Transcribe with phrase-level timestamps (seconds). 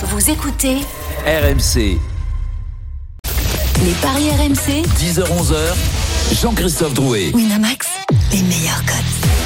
[0.00, 0.76] Vous écoutez
[1.26, 1.98] RMC,
[3.84, 4.84] les paris RMC.
[4.96, 7.32] 10h-11h, Jean-Christophe Drouet.
[7.34, 7.88] Winamax,
[8.32, 8.94] les meilleurs cotes.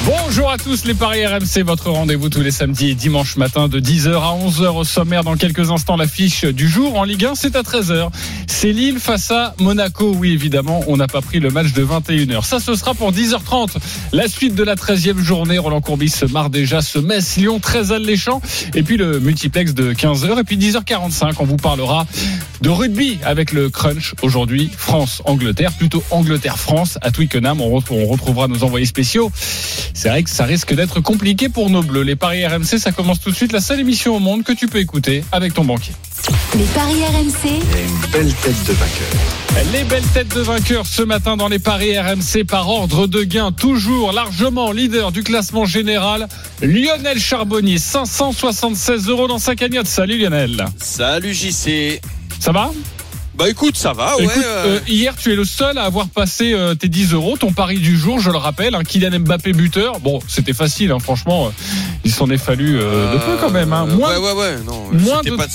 [0.04, 3.78] Bonjour à tous les Paris RMC, votre rendez-vous tous les samedis et dimanches matin de
[3.78, 5.22] 10h à 11h au sommaire.
[5.22, 8.08] Dans quelques instants, l'affiche du jour en Ligue 1, c'est à 13h.
[8.48, 10.12] C'est Lille face à Monaco.
[10.18, 12.44] Oui, évidemment, on n'a pas pris le match de 21h.
[12.44, 13.76] Ça, ce sera pour 10h30.
[14.12, 17.92] La suite de la 13e journée, Roland Courbis se marre déjà ce Metz, Lyon, très
[17.92, 18.42] alléchant.
[18.74, 20.40] Et puis le multiplex de 15h.
[20.40, 22.06] Et puis 10h45, on vous parlera
[22.60, 24.68] de rugby avec le crunch aujourd'hui.
[24.76, 27.60] France-Angleterre, plutôt Angleterre-France à Twickenham.
[27.60, 29.30] On re- on retrouvera nos envoyés spéciaux.
[29.92, 32.04] C'est vrai que ça risque d'être compliqué pour nos bleus.
[32.04, 33.52] Les paris RMC, ça commence tout de suite.
[33.52, 35.92] La seule émission au monde que tu peux écouter avec ton banquier.
[36.56, 37.60] Les paris RMC,
[39.72, 43.52] Les belles têtes de vainqueurs ce matin dans les paris RMC par ordre de gain,
[43.52, 46.26] toujours largement leader du classement général.
[46.62, 49.86] Lionel Charbonnier, 576 euros dans sa cagnotte.
[49.86, 50.64] Salut Lionel.
[50.78, 52.00] Salut JC.
[52.40, 52.72] Ça va?
[53.42, 54.28] Bah écoute, ça va, ouais.
[54.28, 57.52] Euh, euh, hier tu es le seul à avoir passé euh, tes 10 euros, ton
[57.52, 59.98] pari du jour, je le rappelle, un Kylian Mbappé buteur.
[59.98, 61.52] Bon, c'était facile, hein, franchement,
[62.04, 63.72] il s'en est fallu de peu quand même.
[63.72, 63.86] Hein.
[63.86, 64.56] Moins, ouais, ouais, ouais.
[64.64, 65.48] Non, moins de- pas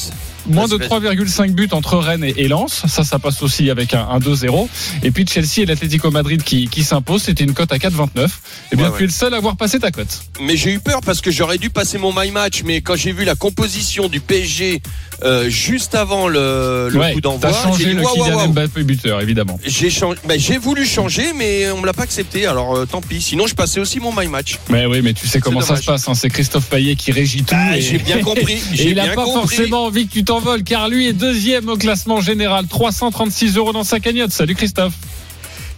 [0.47, 2.83] moins de vas-y, 3,5 buts entre Rennes et, Lens.
[2.87, 4.67] Ça, ça passe aussi avec un, un 2-0.
[5.03, 7.23] Et puis Chelsea et l'Atlético Madrid qui, qui s'imposent.
[7.23, 8.27] C'était une cote à 4,29.
[8.71, 9.03] Eh bien, Ouais, tu ouais.
[9.03, 10.21] es le seul à avoir passé ta cote.
[10.41, 13.11] Mais j'ai eu peur parce que j'aurais dû passer mon my match, mais quand j'ai
[13.11, 14.81] vu la composition du PSG
[15.23, 18.47] euh, juste avant le, le Ouais, coup d'envoi, j'ai dit, le waouh, Kylian waouh.
[18.49, 19.59] Mbappé buteur, évidemment.
[19.65, 19.89] J'ai
[20.27, 22.45] bah, j'ai voulu changer, mais on me l'a pas accepté.
[22.45, 23.21] Alors euh, tant pis.
[23.21, 24.59] Sinon, je passais aussi mon my match.
[24.69, 26.07] Mais oui, mais tu sais comment ça se passe.
[26.07, 26.13] hein.
[26.13, 27.55] C'est Christophe Payet qui régit tout.
[27.57, 28.61] Ah, et- j'ai bien compris.
[28.77, 29.55] Et il n'a pas compris.
[29.55, 30.23] forcément envie que tu
[30.66, 32.67] car lui est deuxième au classement général.
[32.67, 34.31] 336 euros dans sa cagnotte.
[34.31, 34.93] Salut Christophe.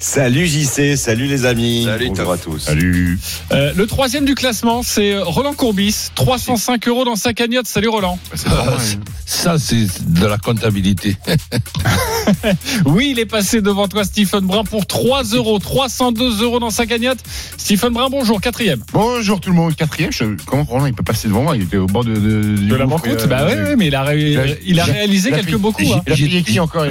[0.01, 1.83] Salut JC, salut les amis.
[1.83, 2.59] Salut, Bonjour à tous.
[2.59, 3.19] Salut.
[3.51, 6.07] Euh, le troisième du classement, c'est Roland Courbis.
[6.15, 7.67] 305 euros dans sa cagnotte.
[7.67, 8.17] Salut Roland.
[9.25, 11.17] Ça, c'est de la comptabilité.
[12.85, 15.57] Oui, il est passé devant toi, Stephen Brun, pour 3 euros.
[15.57, 17.17] 302 euros dans sa cagnotte.
[17.57, 18.39] Stephen Brun, bonjour.
[18.39, 18.83] Quatrième.
[18.93, 19.75] Bonjour tout le monde.
[19.75, 20.25] Quatrième, je...
[20.45, 21.55] comment Roland il peut passer devant moi?
[21.57, 23.21] Il était au bord de, de, du De la banqueroute?
[23.21, 25.29] Euh, Bah ouais, ouais, mais il a, ré- il a- il a il a- réalisé
[25.29, 25.87] il a quelques payé- beaux coups.
[25.87, 26.01] j'ai- hein.
[26.05, 26.85] Il a payé qui encore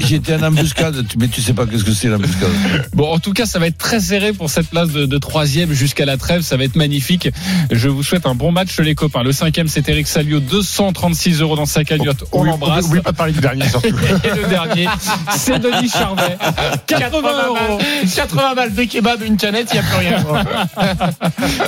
[0.00, 2.48] J'étais en embuscade, tu- tu sais pas qu'est-ce que c'est l'embuscade.
[2.94, 5.72] Bon, en tout cas, ça va être très serré pour cette place de, de troisième
[5.72, 6.42] jusqu'à la trêve.
[6.42, 7.28] Ça va être magnifique.
[7.70, 9.22] Je vous souhaite un bon match, les copains.
[9.22, 12.24] Le cinquième, c'est Eric Salio, 236 euros dans sa cagnotte.
[12.32, 12.84] On Oui, l'embrasse.
[12.86, 13.88] N'oublie pas de parler du dernier surtout.
[14.24, 14.88] Et le dernier,
[15.36, 16.36] c'est Denis Charvet.
[16.86, 17.78] 80 euros.
[18.14, 20.24] 80 balles de kebab, une canette, il n'y a plus rien.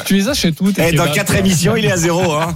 [0.05, 0.73] Tu les as chez tout.
[0.77, 1.39] Eh, dans kebabs, 4 toi.
[1.39, 2.33] émissions, il est à zéro.
[2.33, 2.55] Hein.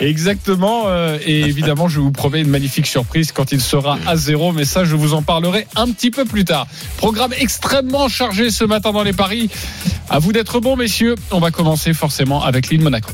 [0.00, 0.84] Exactement.
[0.86, 4.52] euh, et évidemment, je vous promets une magnifique surprise quand il sera à zéro.
[4.52, 6.66] Mais ça, je vous en parlerai un petit peu plus tard.
[6.96, 9.50] Programme extrêmement chargé ce matin dans les paris.
[10.08, 11.14] À vous d'être bons, messieurs.
[11.30, 13.10] On va commencer forcément avec l'île Monaco.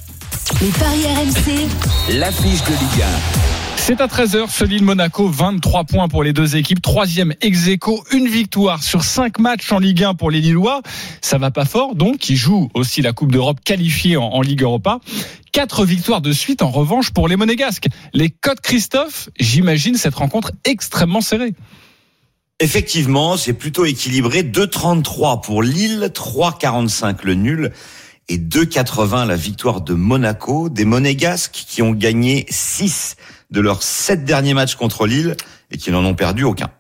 [0.60, 3.04] les paris RMC, L'affiche de Ligue
[3.76, 8.04] C'est à 13h, ce Lille Monaco, 23 points pour les deux équipes, troisième ex aequo,
[8.12, 10.82] une victoire sur cinq matchs en Ligue 1 pour les Lillois.
[11.20, 14.62] Ça va pas fort, donc, qui jouent aussi la Coupe d'Europe qualifiée en, en Ligue
[14.62, 14.98] Europa.
[15.52, 17.88] Quatre victoires de suite, en revanche, pour les Monégasques.
[18.14, 21.54] Les codes Christophe, j'imagine cette rencontre extrêmement serrée.
[22.62, 24.44] Effectivement, c'est plutôt équilibré.
[24.44, 27.72] 2,33 pour Lille, 3,45 le nul
[28.28, 30.68] et 2,80 la victoire de Monaco.
[30.68, 33.16] Des Monégasques qui ont gagné 6
[33.50, 35.36] de leurs 7 derniers matchs contre Lille
[35.72, 36.70] et qui n'en ont perdu aucun.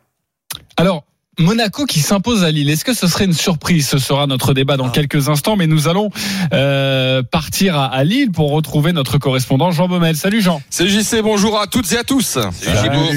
[0.76, 1.02] Alors,
[1.38, 2.68] Monaco qui s'impose à Lille.
[2.68, 4.92] Est-ce que ce serait une surprise Ce sera notre débat dans Ah.
[4.92, 6.10] quelques instants, mais nous allons
[6.52, 10.14] euh, partir à, à Lille pour retrouver notre correspondant Jean Baumel.
[10.14, 10.60] Salut Jean.
[10.68, 12.36] Salut JC, bonjour à toutes et à tous.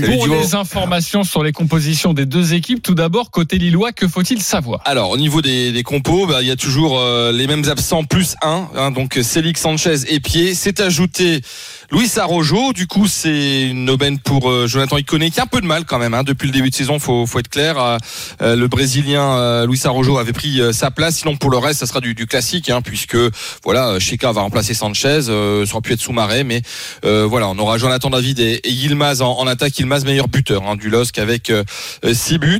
[0.06, 4.42] Pour les informations sur les compositions des deux équipes, tout d'abord, côté Lillois, que faut-il
[4.42, 4.80] savoir?
[4.86, 8.06] Alors au niveau des, des compos, bah, il y a toujours euh, les mêmes absents
[8.06, 10.56] plus un, hein, donc Célix Sanchez et Pied.
[10.56, 11.42] C'est ajouté
[11.92, 12.72] Luis Arrojo.
[12.72, 15.84] Du coup, c'est une aubaine pour euh, Jonathan Iconé qui a un peu de mal
[15.84, 16.98] quand même hein, depuis le début de saison.
[16.98, 17.98] Faut, faut être clair.
[18.42, 21.18] Euh, le Brésilien euh, Luis Arrojo avait pris euh, sa place.
[21.18, 23.18] Sinon pour le reste, ça sera du, du classique, hein, puisque
[23.64, 25.24] voilà, Cheka va remplacer Sanchez.
[25.24, 26.62] Ça aurait pu être Soumaré, mais
[27.04, 29.78] voilà, on aura Jonathan David et, et Yilmaz en, en attaque.
[29.78, 31.52] Yilmaz meilleur buteur hein, du LOSC avec
[32.04, 32.60] 6 buts.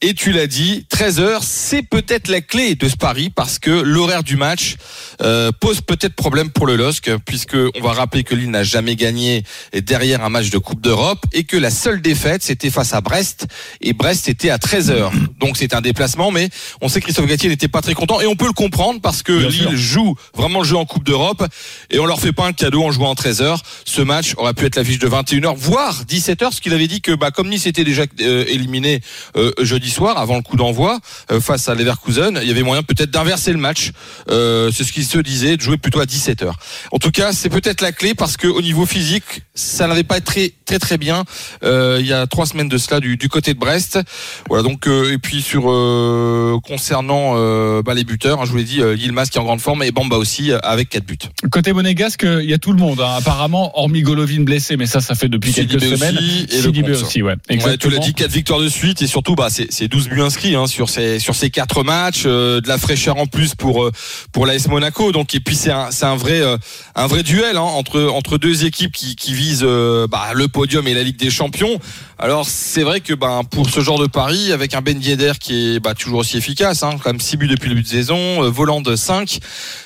[0.00, 3.70] Et tu l'as dit, 13 heures, c'est peut-être la clé de ce pari parce que
[3.70, 4.76] l'horaire du match
[5.22, 8.96] euh, pose peut-être problème pour le LOSC puisque on va rappeler que Lille n'a jamais
[8.96, 13.00] gagné derrière un match de Coupe d'Europe et que la seule défaite c'était face à
[13.00, 13.46] Brest
[13.80, 15.10] et Brest était à 13 13h.
[15.40, 16.48] Donc c'est un déplacement, mais
[16.80, 19.22] on sait que Christophe Galtier n'était pas très content et on peut le comprendre parce
[19.22, 19.76] que Bien Lille sûr.
[19.76, 21.44] joue vraiment le jeu en Coupe d'Europe
[21.90, 23.58] et on leur fait pas un cadeau en jouant en 13h.
[23.84, 27.12] Ce match aurait pu être l'affiche de 21h, voire 17h, ce qu'il avait dit que
[27.12, 29.00] bah, comme Nice était déjà euh, éliminé
[29.36, 31.00] euh, jeudi soir avant le coup d'envoi
[31.30, 33.92] euh, face à Leverkusen, il y avait moyen peut-être d'inverser le match.
[34.30, 36.50] Euh, c'est ce qu'il se disait, de jouer plutôt à 17h.
[36.92, 40.18] En tout cas, c'est peut-être la clé parce que au niveau physique, ça n'avait pas
[40.18, 41.24] été très très très bien
[41.62, 44.00] euh, il y a trois semaines de cela du, du côté de Brest.
[44.48, 48.56] Voilà donc euh, et puis sur euh, concernant euh, bah, les buteurs, hein, je vous
[48.56, 51.18] l'ai dit, Yilmaz qui est en grande forme et Bamba aussi avec quatre buts.
[51.50, 55.00] Côté monégasque, il y a tout le monde, hein, apparemment, hormis Golovin blessé, mais ça,
[55.00, 56.16] ça fait depuis quelques semaines.
[56.16, 57.34] aussi et Sidibé aussi, ouais.
[57.50, 60.20] Ouais, tu l'as dit, quatre victoires de suite et surtout bah c'est c'est 12 buts
[60.20, 63.90] inscrits hein, sur ces sur ces quatre matchs, euh, de la fraîcheur en plus pour
[64.32, 65.12] pour l'AS Monaco.
[65.12, 66.56] Donc et puis c'est un c'est un vrai euh,
[66.94, 70.86] un vrai duel hein, entre entre deux équipes qui qui visent euh, bah, le podium
[70.86, 71.78] et la Ligue des Champions.
[72.18, 75.74] Alors c'est vrai que bah, pour ce genre de pari avec un Ben Yedder qui
[75.74, 78.42] est bah, toujours aussi efficace, hein, quand même 6 buts depuis le début de saison,
[78.42, 79.38] euh, volant de 5,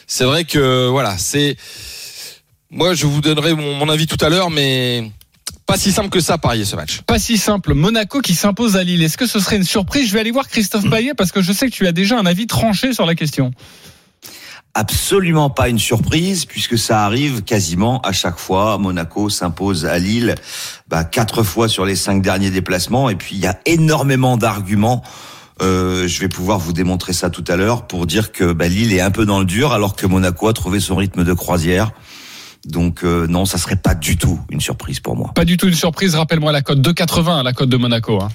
[0.06, 1.56] c'est vrai que voilà c'est
[2.70, 5.10] moi je vous donnerai mon, mon avis tout à l'heure, mais
[5.66, 7.00] pas si simple que ça parier ce match.
[7.02, 7.74] Pas si simple.
[7.74, 9.02] Monaco qui s'impose à Lille.
[9.04, 10.08] Est-ce que ce serait une surprise?
[10.08, 12.26] Je vais aller voir Christophe Payet parce que je sais que tu as déjà un
[12.26, 13.52] avis tranché sur la question.
[14.74, 18.78] Absolument pas une surprise puisque ça arrive quasiment à chaque fois.
[18.78, 20.36] Monaco s'impose à Lille
[20.88, 25.02] bah, quatre fois sur les cinq derniers déplacements et puis il y a énormément d'arguments.
[25.60, 28.92] Euh, je vais pouvoir vous démontrer ça tout à l'heure pour dire que bah, Lille
[28.92, 31.90] est un peu dans le dur alors que Monaco a trouvé son rythme de croisière.
[32.64, 35.32] Donc euh, non, ça serait pas du tout une surprise pour moi.
[35.34, 36.14] Pas du tout une surprise.
[36.14, 38.20] Rappelle-moi la cote 2,80, la cote de Monaco.
[38.22, 38.28] hein.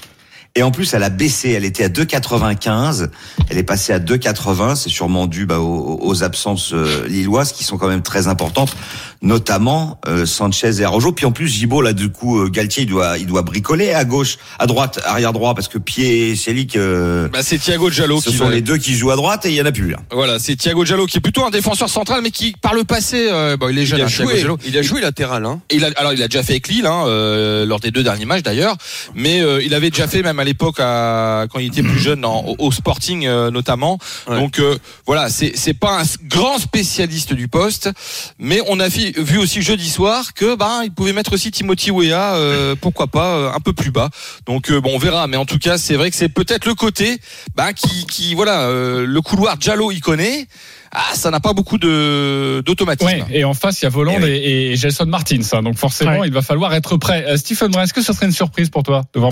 [0.58, 1.52] Et en plus, elle a baissé.
[1.52, 3.10] Elle était à 2,95.
[3.50, 4.76] Elle est passée à 2,80.
[4.76, 8.74] C'est sûrement dû bah, aux, absences euh, lilloises qui sont quand même très importantes,
[9.22, 11.12] notamment euh, Sanchez et Arrojo.
[11.12, 14.06] Puis en plus, Gibo, là, du coup, euh, Galtier, il doit, il doit bricoler à
[14.06, 18.22] gauche, à droite, arrière droit, parce que Pied et Célic, euh, Bah, c'est Thiago Diallo
[18.22, 19.72] ce qui sont va- les deux qui jouent à droite et il y en a
[19.72, 19.98] plus là.
[20.12, 23.28] Voilà, c'est Thiago Diallo qui est plutôt un défenseur central, mais qui par le passé,
[23.32, 25.46] euh, bon, il est jeune, Il a hein, joué, il a joué latéral.
[25.46, 25.62] Hein.
[25.70, 28.04] Et il a, alors il a déjà fait avec Lille, hein, euh, lors des deux
[28.04, 28.76] derniers matchs d'ailleurs,
[29.16, 32.24] mais euh, il avait déjà fait même à l'époque à- quand il était plus jeune
[32.26, 33.98] en- au, au Sporting euh, notamment.
[34.28, 34.40] Ouais.
[34.40, 37.90] Donc euh, voilà, c'est c'est pas un grand spécialiste du poste,
[38.40, 42.36] mais on a vu aussi jeudi soir que bah il pouvait mettre aussi Timothy Weah,
[42.36, 44.10] euh, pourquoi pas euh, un peu plus bas.
[44.46, 46.76] Donc euh, bon, on verra, mais en tout cas c'est vrai que c'est peut-être le
[46.76, 47.18] côté
[47.56, 50.48] bah, qui qui voilà euh, le couloir Diallo il connaît.
[50.98, 53.10] Ah, ça n'a pas beaucoup de d'automatisme.
[53.10, 54.30] Ouais, et en face, il y a Voland Eh oui.
[54.30, 55.42] et, et Gelson Martins.
[55.52, 55.62] hein.
[55.62, 56.28] donc forcément, Ouais.
[56.28, 57.26] il va falloir être prêt.
[57.28, 59.32] Euh, Stephen Brun, est-ce que ce serait une surprise pour toi de voir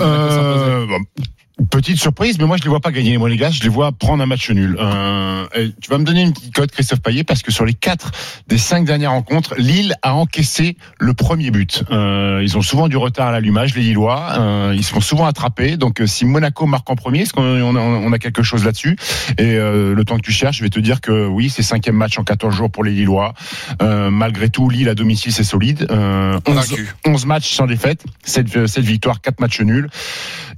[1.70, 4.20] Petite surprise, mais moi je les vois pas gagner les Monégas, je les vois prendre
[4.22, 4.76] un match nul.
[4.76, 5.46] Euh,
[5.80, 8.10] tu vas me donner une petite cote, Christophe Payet, parce que sur les quatre
[8.48, 11.84] des cinq dernières rencontres, Lille a encaissé le premier but.
[11.92, 14.32] Euh, ils ont souvent du retard à l'allumage, les Lillois.
[14.36, 15.76] Euh, ils se font souvent attraper.
[15.76, 18.64] Donc euh, si Monaco marque en premier, est-ce qu'on on a, on a quelque chose
[18.64, 18.96] là-dessus?
[19.38, 21.96] Et euh, le temps que tu cherches, je vais te dire que oui, c'est cinquième
[21.96, 23.32] match en 14 jours pour les Lillois.
[23.80, 25.86] Euh, malgré tout, Lille à domicile, c'est solide.
[25.90, 26.94] Euh, 11, Convaincu.
[27.06, 29.88] 11 matchs sans défaite, 7, victoires, 4 matchs nuls.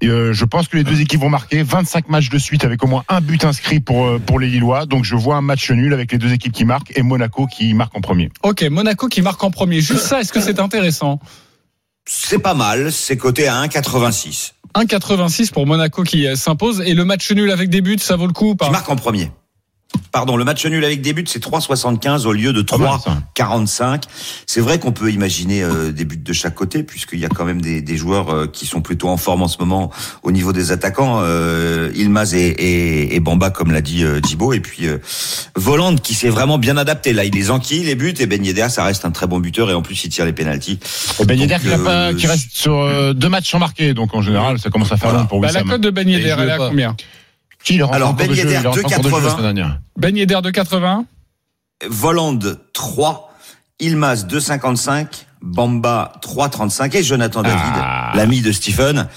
[0.01, 2.83] Et euh, je pense que les deux équipes vont marquer 25 matchs de suite avec
[2.83, 4.87] au moins un but inscrit pour, euh, pour les Lillois.
[4.87, 7.75] Donc je vois un match nul avec les deux équipes qui marquent et Monaco qui
[7.75, 8.31] marque en premier.
[8.43, 9.81] Ok, Monaco qui marque en premier.
[9.81, 11.21] Juste ça, est-ce que c'est intéressant?
[12.09, 14.53] C'est pas mal, c'est coté à 1,86.
[14.77, 16.83] 1,86 pour Monaco qui euh, s'impose.
[16.83, 18.97] Et le match nul avec des buts, ça vaut le coup ou Qui marque en
[18.97, 19.31] premier.
[20.13, 23.17] Pardon, le match nul avec des buts, c'est 3,75 au lieu de Pas mal, ça.
[23.37, 24.03] 3,45.
[24.47, 27.45] C'est vrai qu'on peut imaginer euh, des buts de chaque côté, puisqu'il y a quand
[27.45, 29.91] même des, des joueurs euh, qui sont plutôt en forme en ce moment
[30.23, 31.21] au niveau des attaquants.
[31.23, 34.53] Euh, Ilmaz et, et, et Bamba, comme l'a dit euh, Djibo.
[34.53, 34.99] Et puis euh,
[35.55, 37.13] Voland, qui s'est vraiment bien adapté.
[37.13, 38.15] Là, il les enquille, les buts.
[38.19, 39.71] Et Ben Yedder, ça reste un très bon buteur.
[39.71, 40.79] Et en plus, il tire les pénalties.
[41.21, 43.59] Et Ben Yedder Donc, qui, n'a pas- euh, qui reste sur euh, deux matchs sans
[43.59, 43.95] marquer.
[43.95, 45.23] Donc en général, ça commence à faire Voilà.
[45.23, 46.97] long pour Bah, La cote de Ben Yedder, elle est à combien?
[47.67, 49.31] Qui, Alors, Ben de jeu, Yedder, de jeu la 2,80.
[49.31, 49.81] semaine dernière.
[49.97, 51.05] Ben Yedder de 80
[51.89, 52.39] Voland
[52.73, 53.35] 3,
[53.81, 58.13] Ilmaz 2,55, Bamba 3,35 et Jonathan David, Ah.
[58.15, 59.09] l'ami de Stephen,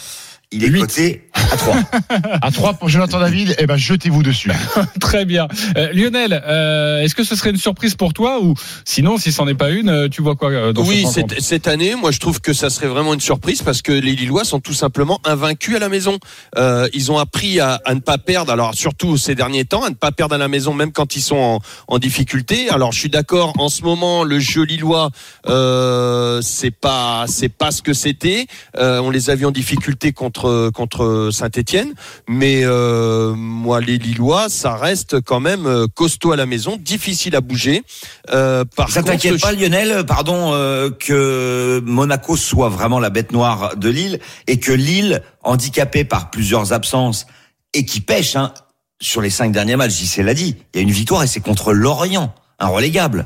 [0.52, 1.76] il est coté à 3.
[2.42, 4.52] À 3 pour Jonathan David, eh ben jetez-vous dessus.
[5.00, 5.48] Très bien.
[5.78, 8.54] Euh, Lionel, euh, est-ce que ce serait une surprise pour toi ou
[8.86, 11.68] sinon, si c'en est pas une, euh, tu vois quoi dans Oui, cette cette, cette
[11.68, 14.60] année, moi je trouve que ça serait vraiment une surprise parce que les Lillois sont
[14.60, 16.18] tout simplement invaincus à la maison.
[16.58, 19.90] Euh, ils ont appris à, à ne pas perdre, alors surtout ces derniers temps, à
[19.90, 22.70] ne pas perdre à la maison même quand ils sont en, en difficulté.
[22.70, 25.10] Alors je suis d'accord, en ce moment le jeu lillois,
[25.48, 28.48] euh, c'est pas c'est pas ce que c'était.
[28.78, 31.94] Euh, on les a vus en difficulté contre contre Saint-Étienne,
[32.28, 37.36] mais euh, moi les Lillois, ça reste quand même euh, costaud à la maison, difficile
[37.36, 37.84] à bouger.
[38.32, 43.76] Euh, par Ça t'inquiète pas, Lionel, pardon, euh, que Monaco soit vraiment la bête noire
[43.76, 47.26] de Lille et que Lille, handicapé par plusieurs absences,
[47.74, 48.54] et qui pêche hein,
[49.02, 49.94] sur les cinq derniers matchs.
[49.94, 53.26] JC l'a dit, il y a une victoire et c'est contre l'Orient, un relégable.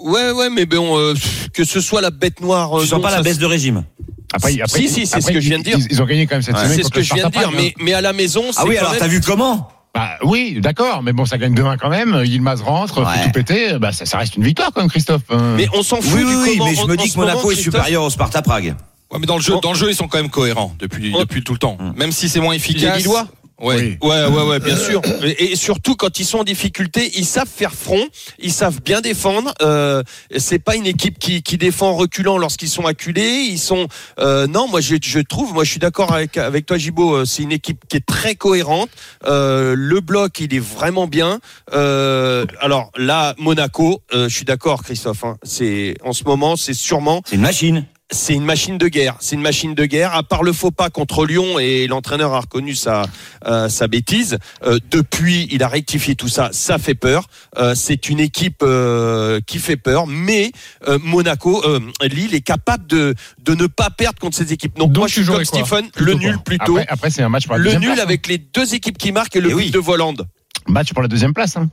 [0.00, 1.14] Ouais, ouais, mais bon, euh,
[1.52, 2.76] que ce soit la bête noire.
[2.78, 3.84] euh, Tu sens non, pas la baisse de régime
[4.32, 5.76] Après, après, Si, si, c'est après, ce que je viens de dire.
[5.78, 6.62] Ils, ils ont gagné quand même cette Ouais.
[6.64, 6.76] semaine.
[6.76, 8.74] C'est ce que je viens de dire, mais, mais à la maison, c'est Ah oui,
[8.76, 9.68] quand alors même- t'as vu comment?
[9.92, 12.22] Bah oui, d'accord, mais bon, ça gagne demain quand même.
[12.24, 13.12] Yilmaz rentre, Ouais.
[13.18, 13.78] fait tout péter.
[13.80, 15.22] Bah ça, ça reste une victoire quand même, Christophe.
[15.32, 17.50] Euh, Mais on s'en fout Oui, du oui, mais je me dis que Monaco moment,
[17.50, 18.76] est Christophe, supérieur au Sparta Prague.
[19.10, 19.60] Ouais, mais dans le jeu, Oh.
[19.60, 21.18] dans le jeu, ils sont quand même cohérents depuis, Oh.
[21.20, 21.76] depuis tout le temps.
[21.80, 21.98] Mm.
[21.98, 22.92] Même si c'est moins efficace.
[22.92, 23.26] Les Lillois
[23.60, 23.98] Ouais.
[24.02, 24.08] Oui.
[24.08, 25.02] Ouais, ouais, ouais, bien sûr.
[25.22, 28.06] Et, et surtout quand ils sont en difficulté, ils savent faire front,
[28.38, 29.52] ils savent bien défendre.
[29.62, 30.02] Euh,
[30.36, 33.46] c'est pas une équipe qui, qui défend en reculant lorsqu'ils sont acculés.
[33.50, 33.86] Ils sont
[34.18, 37.14] euh, non, moi je, je trouve, moi je suis d'accord avec avec toi, Gibo.
[37.16, 38.90] euh, C'est une équipe qui est très cohérente.
[39.26, 41.38] Euh, le bloc, il est vraiment bien.
[41.74, 45.24] Euh, alors là, Monaco, euh, je suis d'accord, Christophe.
[45.24, 47.84] hein, c'est en ce moment, c'est sûrement C'est une machine.
[48.10, 49.16] C'est une machine de guerre.
[49.20, 50.14] C'est une machine de guerre.
[50.14, 53.06] À part le faux pas contre Lyon et l'entraîneur a reconnu sa
[53.46, 54.38] euh, sa bêtise.
[54.64, 56.50] euh, depuis, il a rectifié tout ça.
[56.52, 57.26] Ça fait peur.
[57.58, 60.06] Euh, c'est une équipe euh, qui fait peur.
[60.06, 60.52] Mais
[60.88, 64.76] euh, Monaco, euh, Lille est capable de de ne pas perdre contre ces équipes.
[64.76, 66.76] Donc, Donc, moi, je suis comme Stephen, le nul plutôt.
[66.78, 69.12] Après, après c'est un match pour la le nul place, avec les deux équipes qui
[69.12, 69.70] marquent et le Eh but oui.
[69.70, 70.14] de Voland.
[70.20, 70.24] hein.
[70.68, 71.56] Match pour la deuxième place.
[71.56, 71.68] Hein.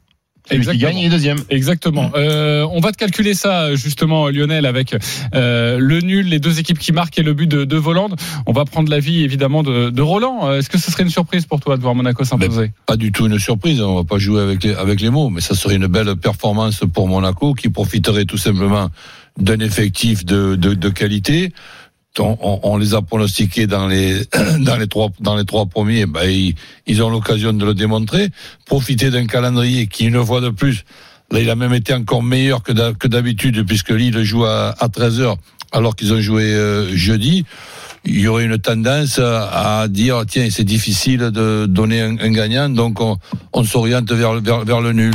[0.49, 1.37] Celui qui gagne est deuxième.
[1.49, 2.11] Exactement.
[2.15, 4.95] Euh, on va te calculer ça justement, Lionel, avec
[5.33, 8.09] euh, le nul, les deux équipes qui marquent et le but de, de Voland.
[8.45, 10.47] On va prendre l'avis évidemment de, de Roland.
[10.47, 13.11] Euh, Est-ce que ce serait une surprise pour toi de voir Monaco s'imposer Pas du
[13.11, 15.75] tout une surprise, on va pas jouer avec les, avec les mots, mais ça serait
[15.75, 18.89] une belle performance pour Monaco qui profiterait tout simplement
[19.37, 21.51] d'un effectif de, de, de qualité.
[22.19, 24.21] On, les a pronostiqués dans les
[24.59, 26.55] dans les trois dans les trois premiers, ben, ils,
[26.87, 28.29] ils ont l'occasion de le démontrer.
[28.65, 30.83] Profiter d'un calendrier qui une fois de plus,
[31.31, 34.73] là il a même été encore meilleur que d'hab- que d'habitude puisque Lille joue à,
[34.79, 35.35] à 13 h
[35.73, 37.43] alors qu'ils ont joué euh, jeudi
[38.05, 43.01] il y aurait une tendance à dire tiens c'est difficile de donner un, gagnant donc
[43.01, 43.17] on,
[43.51, 45.13] on s'oriente vers, vers, le nul.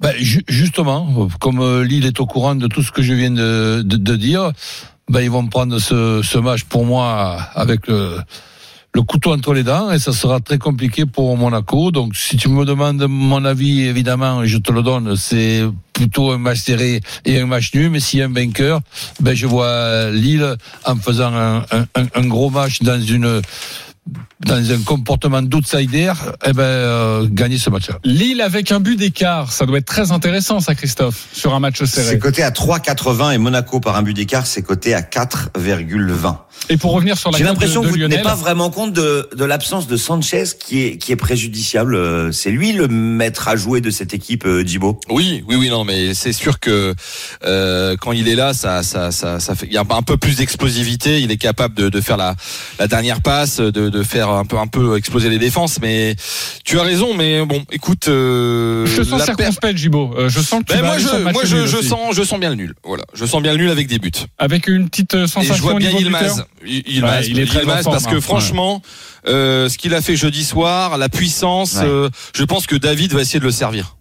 [0.00, 3.30] Ben, ju- justement comme euh, Lille est au courant de tout ce que je viens
[3.30, 4.50] de dire,
[5.08, 8.18] ben, ils vont prendre ce, ce match pour moi avec le,
[8.94, 11.90] le couteau entre les dents et ça sera très compliqué pour Monaco.
[11.90, 16.38] Donc si tu me demandes mon avis évidemment je te le donne c'est plutôt un
[16.38, 18.80] match serré et un match nul mais s'il y a un vainqueur
[19.20, 23.42] ben je vois Lille en faisant un, un, un- gros match dans une
[24.44, 26.12] dans un comportement d'outsider,
[26.44, 27.98] eh ben, euh, gagner ce match-là.
[28.04, 31.78] Lille avec un but d'écart, ça doit être très intéressant ça Christophe, sur un match
[31.78, 32.18] C'est serré.
[32.18, 36.36] coté à 3,80 et Monaco par un but d'écart, c'est coté à 4,20.
[36.70, 38.36] Et pour revenir sur la J'ai l'impression de, que de vous ne tenez Lionel, pas
[38.36, 41.94] vraiment compte de, de l'absence de Sanchez qui est, qui est préjudiciable.
[41.94, 44.98] Euh, C'est lui le maître à jouer de cette équipe, euh, Djibo.
[45.10, 46.94] Oui, oui, oui, non, mais c'est sûr que
[47.44, 50.16] euh, quand il est là, ça, ça, ça, ça fait, il y a un peu
[50.16, 51.20] plus d'explosivité.
[51.20, 52.34] Il est capable de, de faire la,
[52.78, 55.78] la dernière passe, de, de faire un peu, un peu exploser les défenses.
[55.80, 56.16] Mais
[56.64, 57.14] tu as raison.
[57.14, 60.14] Mais bon, écoute, euh, je te sens circonspect Gibo.
[60.18, 62.38] Euh, je sens que tu Ben, vas moi, je, moi, je, je sens, je sens
[62.40, 62.74] bien le nul.
[62.84, 64.10] Voilà, je sens bien le nul avec des buts.
[64.38, 66.10] avec une petite euh, Et sensation je vois bien buteur.
[66.12, 68.20] Yilmaz, Ouais, il est très forme, parce que hein.
[68.20, 68.82] franchement,
[69.28, 71.84] euh, ce qu'il a fait jeudi soir, la puissance, Ouais.
[71.84, 73.96] euh, je pense que David va essayer de le servir.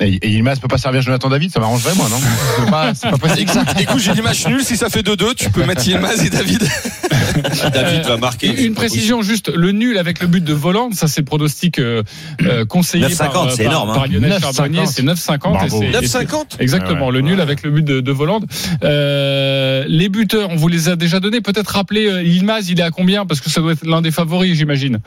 [0.00, 2.18] Et, et Yilmaz peut pas servir Jonathan David, ça m'arrangerait moi, non
[2.64, 3.50] C'est pas, c'est pas possible.
[3.50, 4.64] Écoute, écoute, j'ai dit match nul.
[4.64, 6.62] Si ça fait 2-2, tu peux mettre Yilmaz et David.
[7.74, 8.48] David va marquer.
[8.48, 11.78] Une, une précision juste, le nul avec le but de Voland, ça c'est le pronostic
[11.78, 12.02] euh,
[12.42, 13.94] euh, conseillé 9,50, par, euh, c'est par- énorme, hein.
[13.94, 14.40] par Lionel 9,50.
[14.40, 15.34] Charbonnier, c'est 9,50.
[15.34, 15.80] et Bravo.
[15.80, 17.30] c'est- et c'est- 9,50 Exactement, Ouais, le ouais.
[17.30, 18.40] nul avec le but de, de Voland.
[18.82, 21.40] Euh, les buteurs, on vous les a déjà donnés.
[21.40, 23.26] Peut-être rappeler, euh, Yilmaz, il est à combien?
[23.26, 24.98] Parce que ça doit être l'un des favoris, j'imagine.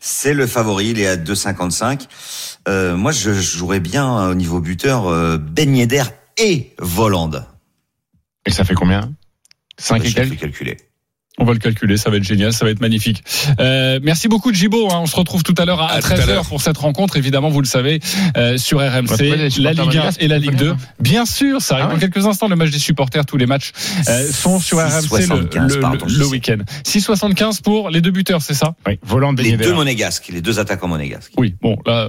[0.00, 2.06] C'est le favori, il est à 2,55.
[2.68, 6.04] Euh, moi, je jouerais bien euh, au niveau buteur euh, Ben Yedder
[6.38, 7.30] et Voland.
[8.46, 9.12] Et ça fait combien?
[9.78, 10.76] 5 et Je vais quelques calculer.
[11.38, 13.22] On va le calculer, ça va être génial, ça va être magnifique.
[13.60, 14.98] Euh, merci beaucoup Djibo, hein.
[15.02, 16.44] on se retrouve tout à l'heure à, À tout à 13h l'heure.
[16.46, 18.00] pour cette rencontre, évidemment vous le savez,
[18.36, 19.16] euh, sur RMC,
[19.58, 20.64] la Ligue 1 monégasques, et la Ligue peut 2.
[20.72, 22.00] gagner, Bien sûr, ça arrive Ah ouais.
[22.00, 23.72] dans quelques instants, le match des supporters, tous les matchs
[24.08, 26.58] euh, sont sur RMC le, 6,75, le, pardon, week-end.
[26.84, 28.74] 6,75 pour les deux buteurs, c'est ça?
[28.86, 31.32] Oui, volant de Les deux monégasques, les deux attaquants monégasques.
[31.38, 32.08] Oui, bon là...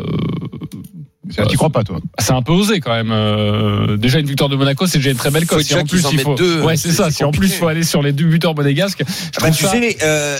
[1.32, 3.12] Ça, Tu crois pas toi c'est un peu osé quand même.
[3.12, 5.64] Euh, déjà une victoire de Monaco, c'est déjà une très belle cote.
[5.64, 7.06] Si en plus il faut, deux, ouais c'est c'est- ça.
[7.06, 9.52] c'est Si en plus il faut aller sur les deux buteurs monégasques, je Ah bah,
[9.52, 10.38] tu ça- sais, euh,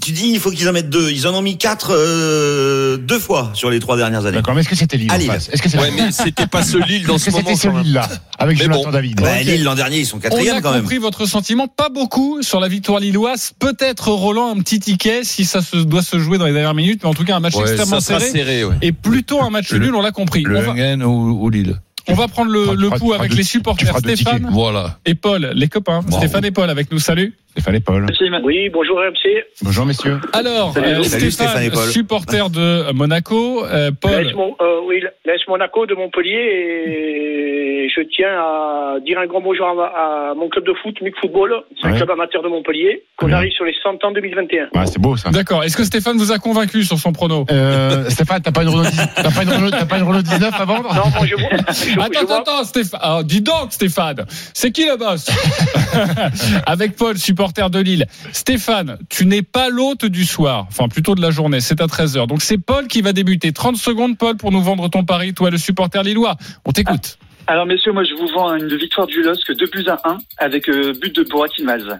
[0.00, 1.10] tu dis il faut qu'ils en mettent deux.
[1.10, 4.36] Ils en ont mis quatre euh, deux fois sur les trois dernières années.
[4.36, 5.30] D'accord, mais est-ce que c'était Lille Lille.
[5.30, 7.42] Est-ce que c'était Ouais, mais c'était pas ce Lille dans ce moment.
[7.46, 7.68] c'était ce.
[7.82, 8.90] Lille-là Avec Mais Jonathan bon.
[8.90, 9.20] David?
[9.20, 9.40] Bah.
[9.42, 10.80] Lille l'an dernier ils sont On quatrième a quand même.
[10.82, 13.52] compris votre sentiment, pas beaucoup sur la victoire lilloise.
[13.58, 17.00] Peut-être Roland un petit ticket si ça se, doit se jouer dans les dernières minutes,
[17.02, 18.74] mais en tout cas un match Ouais, extrêmement Ça sera serré serré, ouais.
[18.82, 19.94] et plutôt un match Le- nul.
[19.94, 20.42] On l'a compris.
[20.42, 21.80] Le On va, 1 ou, ou Lille.
[22.08, 24.48] on va prendre le, Tu le feras- coup feras avec deux- les supporters Stéphane.
[24.50, 24.98] Voilà.
[25.06, 26.00] et Paul, les copains.
[26.02, 26.18] Bravo.
[26.18, 26.98] Stéphane et Paul avec nous.
[26.98, 27.34] Salut.
[27.58, 28.06] Stéphane et Paul.
[28.44, 29.42] Oui, bonjour RMC.
[29.62, 30.20] Bonjour messieurs.
[30.32, 31.88] Alors, Salut, euh, salut, Stéphane Stéphane, et Paul.
[31.90, 34.12] supporter de Monaco, euh, Paul.
[34.26, 39.40] L'AS Mon- euh, oui, l'AS Monaco de Montpellier et je tiens à dire un grand
[39.40, 41.52] bonjour à, à mon club de foot, MUC Football.
[41.80, 43.02] C'est un club amateur de Montpellier.
[43.16, 44.68] Qu'on arrive sur les 100 ans 2021.
[44.78, 45.30] Ouais, c'est beau ça.
[45.30, 45.64] D'accord.
[45.64, 48.84] Est-ce que Stéphane vous a convaincu sur son prono Euh, Stéphane, t'as pas une Renault
[48.84, 51.34] 10 t'as pas une Renault, t'as pas une Renault 19 à vendre Non, moi je
[51.74, 53.00] je- je Attends, vois- attends, Stéphane.
[53.02, 54.24] Ah, dis donc, Stéphane.
[54.54, 55.26] C'est qui le boss
[56.66, 58.06] Avec Paul, supporter de Lille.
[58.32, 60.66] Stéphane, tu n'es pas l'hôte du soir.
[60.68, 61.60] Enfin, plutôt de la journée.
[61.60, 62.26] C'est à 13h.
[62.26, 63.52] Donc, c'est Paul qui va débuter.
[63.52, 65.34] 30 secondes, Paul, pour nous vendre ton pari.
[65.34, 66.36] Toi, le supporter lillois.
[66.64, 67.18] On t'écoute.
[67.50, 70.68] Alors messieurs, moi je vous vends une victoire du LOSC 2 buts à 1 avec
[70.68, 71.98] euh, but de Borat Yilmaz.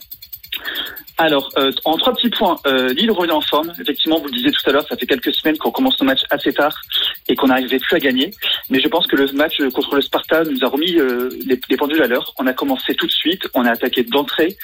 [1.20, 3.72] Alors, euh, en trois petits points, euh, Lille revient en forme.
[3.80, 6.22] Effectivement, vous le disiez tout à l'heure, ça fait quelques semaines qu'on commence nos matchs
[6.30, 6.80] assez tard
[7.26, 8.30] et qu'on n'arrivait plus à gagner.
[8.70, 11.76] Mais je pense que le match contre le Sparta nous a remis euh, les, les
[11.76, 12.32] pendules à l'heure.
[12.38, 14.56] On a commencé tout de suite, on a attaqué d'entrée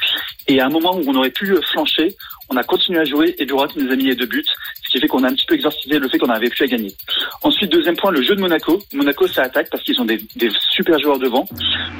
[0.46, 2.16] et à un moment où on aurait pu euh, flancher,
[2.50, 4.44] on a continué à jouer et Borat nous a mis les deux buts,
[4.82, 6.68] ce qui fait qu'on a un petit peu exorcisé le fait qu'on n'arrivait plus à
[6.68, 6.92] gagner.
[7.42, 8.82] Ensuite, deuxième point, le jeu de Monaco.
[8.92, 11.46] Monaco, ça attaque parce qu'ils ont des, des super joueurs devant.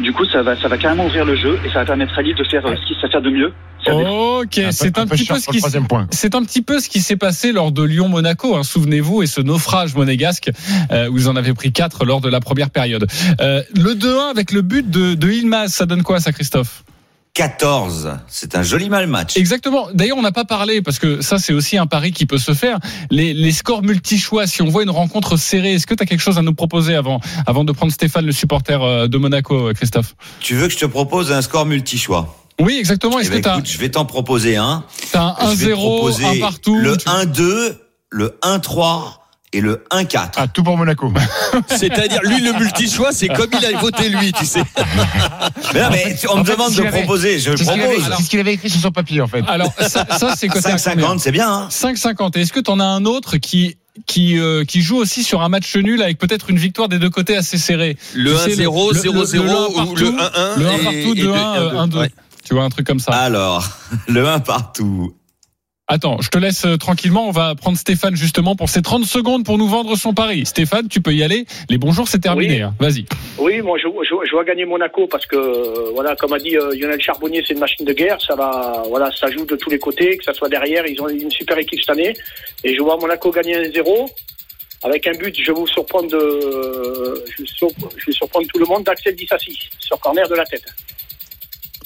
[0.01, 2.23] Du coup, ça va, ça va carrément ouvrir le jeu et ça va permettre à
[2.23, 3.53] Lille de faire euh, ce qu'il sait faire de mieux.
[3.87, 6.07] Ok, c'est un, petit peu ce qui troisième point.
[6.11, 9.43] c'est un petit peu ce qui s'est passé lors de Lyon-Monaco, hein, souvenez-vous, et ce
[9.43, 10.51] naufrage monégasque
[10.91, 13.07] euh, où vous en avez pris 4 lors de la première période.
[13.41, 16.83] Euh, le 2-1 avec le but de, de Ilmaz, ça donne quoi ça Christophe?
[17.35, 18.19] 14.
[18.29, 19.37] C'est un joli mal match.
[19.37, 19.89] Exactement.
[19.93, 22.55] D'ailleurs, on n'a pas parlé parce que ça, c'est aussi un pari qui peut se
[22.55, 22.79] faire.
[23.11, 26.21] Les, les scores multi-choix, si on voit une rencontre serrée, est-ce que tu as quelque
[26.21, 29.73] chose à nous proposer avant, avant de prendre Stéphane, le supporter euh, de Monaco, euh,
[29.73, 30.15] Christophe?
[30.41, 32.37] Tu veux que je te propose un score multi-choix?
[32.61, 33.19] Oui, exactement.
[33.19, 34.85] Est-ce Eh ben, que tu je vais t'en proposer un.
[35.15, 37.75] un vais te 1-0, proposer un partout Le tu- 1-2,
[38.11, 39.24] le 1-3
[39.57, 40.33] et le 1-4.
[40.37, 41.13] Ah, tout pour Monaco.
[41.69, 44.63] C'est-à-dire, lui, le multi-choix, c'est comme il a voté lui, tu sais.
[45.73, 47.95] Mais non, mais on me fait, demande de avait- proposer, je C'est ce qu'il avait,
[47.95, 48.15] propose.
[48.19, 49.43] c'est ce qu'il avait écrit sur son papier en fait.
[49.49, 51.49] Alors, ça, ça c'est côté à combien 5-50, c'est bien.
[51.51, 52.37] Hein 5,50.
[52.37, 55.41] Et Est-ce que tu en as un autre qui qui euh, qui joue aussi sur
[55.43, 57.97] un match nul avec peut-être une victoire des deux côtés assez serrée?
[58.15, 60.59] Le Tu sais, 1-0, le- le- 0-0 le- le un ou le partout, 1-1.
[60.59, 61.99] le 1 et- partout, et 2-1, le euh, 1-2.
[62.01, 62.11] Ouais.
[62.45, 63.13] Tu vois un truc comme ça.
[63.13, 63.67] Alors,
[64.09, 65.15] le 1 partout.
[65.87, 67.29] Attends, je te laisse euh, tranquillement.
[67.29, 70.47] On va prendre Stéphane justement pour ces 30 secondes pour nous vendre son pari.
[70.47, 71.45] Stéphane, tu peux y aller.
[71.69, 72.55] Les bonjours, c'est terminé.
[72.55, 72.63] Oui.
[72.63, 72.75] hein.
[72.81, 73.05] Vas-y.
[73.37, 76.57] Oui, moi je, je, je vois gagner Monaco parce que euh, voilà, comme a dit
[76.57, 78.19] euh, Lionel Charbonnier, c'est une machine de guerre.
[78.27, 80.87] Ça va, voilà, ça joue de tous les côtés, que ça soit derrière.
[80.87, 82.15] Ils ont une super équipe cette année
[82.65, 84.09] et je vois Monaco gagner 1-0
[84.85, 85.37] avec un but.
[85.39, 86.19] Je vais vous surprendre de,
[87.39, 87.45] vais,
[87.99, 90.65] je vais surprendre tout le monde d'Axel Dissassi sur corner de la tête.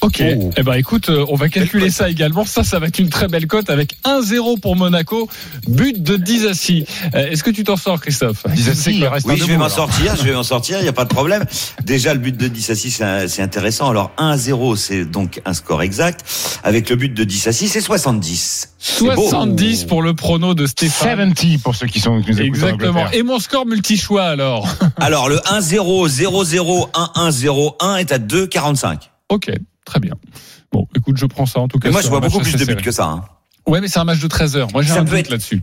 [0.00, 0.22] Ok.
[0.36, 0.50] Oh.
[0.56, 2.44] Eh ben écoute, euh, on va calculer ça également.
[2.44, 5.28] Ça, ça va être une très belle cote avec 1-0 pour Monaco,
[5.68, 6.84] but de Dizassi.
[7.14, 8.44] Euh, Est-ce que tu t'en sors, Christophe?
[8.48, 10.92] Dizassi, il reste Oui, je vais m'en sortir, je vais m'en sortir, il n'y a
[10.92, 11.44] pas de problème.
[11.84, 13.90] Déjà, le but de Dissassi, c'est c'est intéressant.
[13.90, 16.24] Alors, 1-0, c'est donc un score exact.
[16.62, 18.74] Avec le but de Dissassi, c'est 70.
[18.78, 19.28] C'est beau.
[19.28, 21.32] 70 pour le prono de Stéphane.
[21.34, 23.10] 70 pour ceux qui sont qui nous Exactement.
[23.12, 24.68] Et mon score multi-choix alors?
[24.98, 28.98] Alors, le 1-0, 0-0, 1-1, 0-1 est à 2,45.
[29.30, 29.50] Ok,
[29.88, 30.14] très bien.
[30.72, 31.88] Bon, écoute, je prends ça en tout cas.
[31.88, 33.06] Mais moi, je vois beaucoup plus de buts que ça.
[33.06, 33.24] hein.
[33.66, 34.68] Ouais, mais c'est un match de 13 heures.
[34.72, 35.62] Moi, j'ai Ça un peut doute être- là-dessus.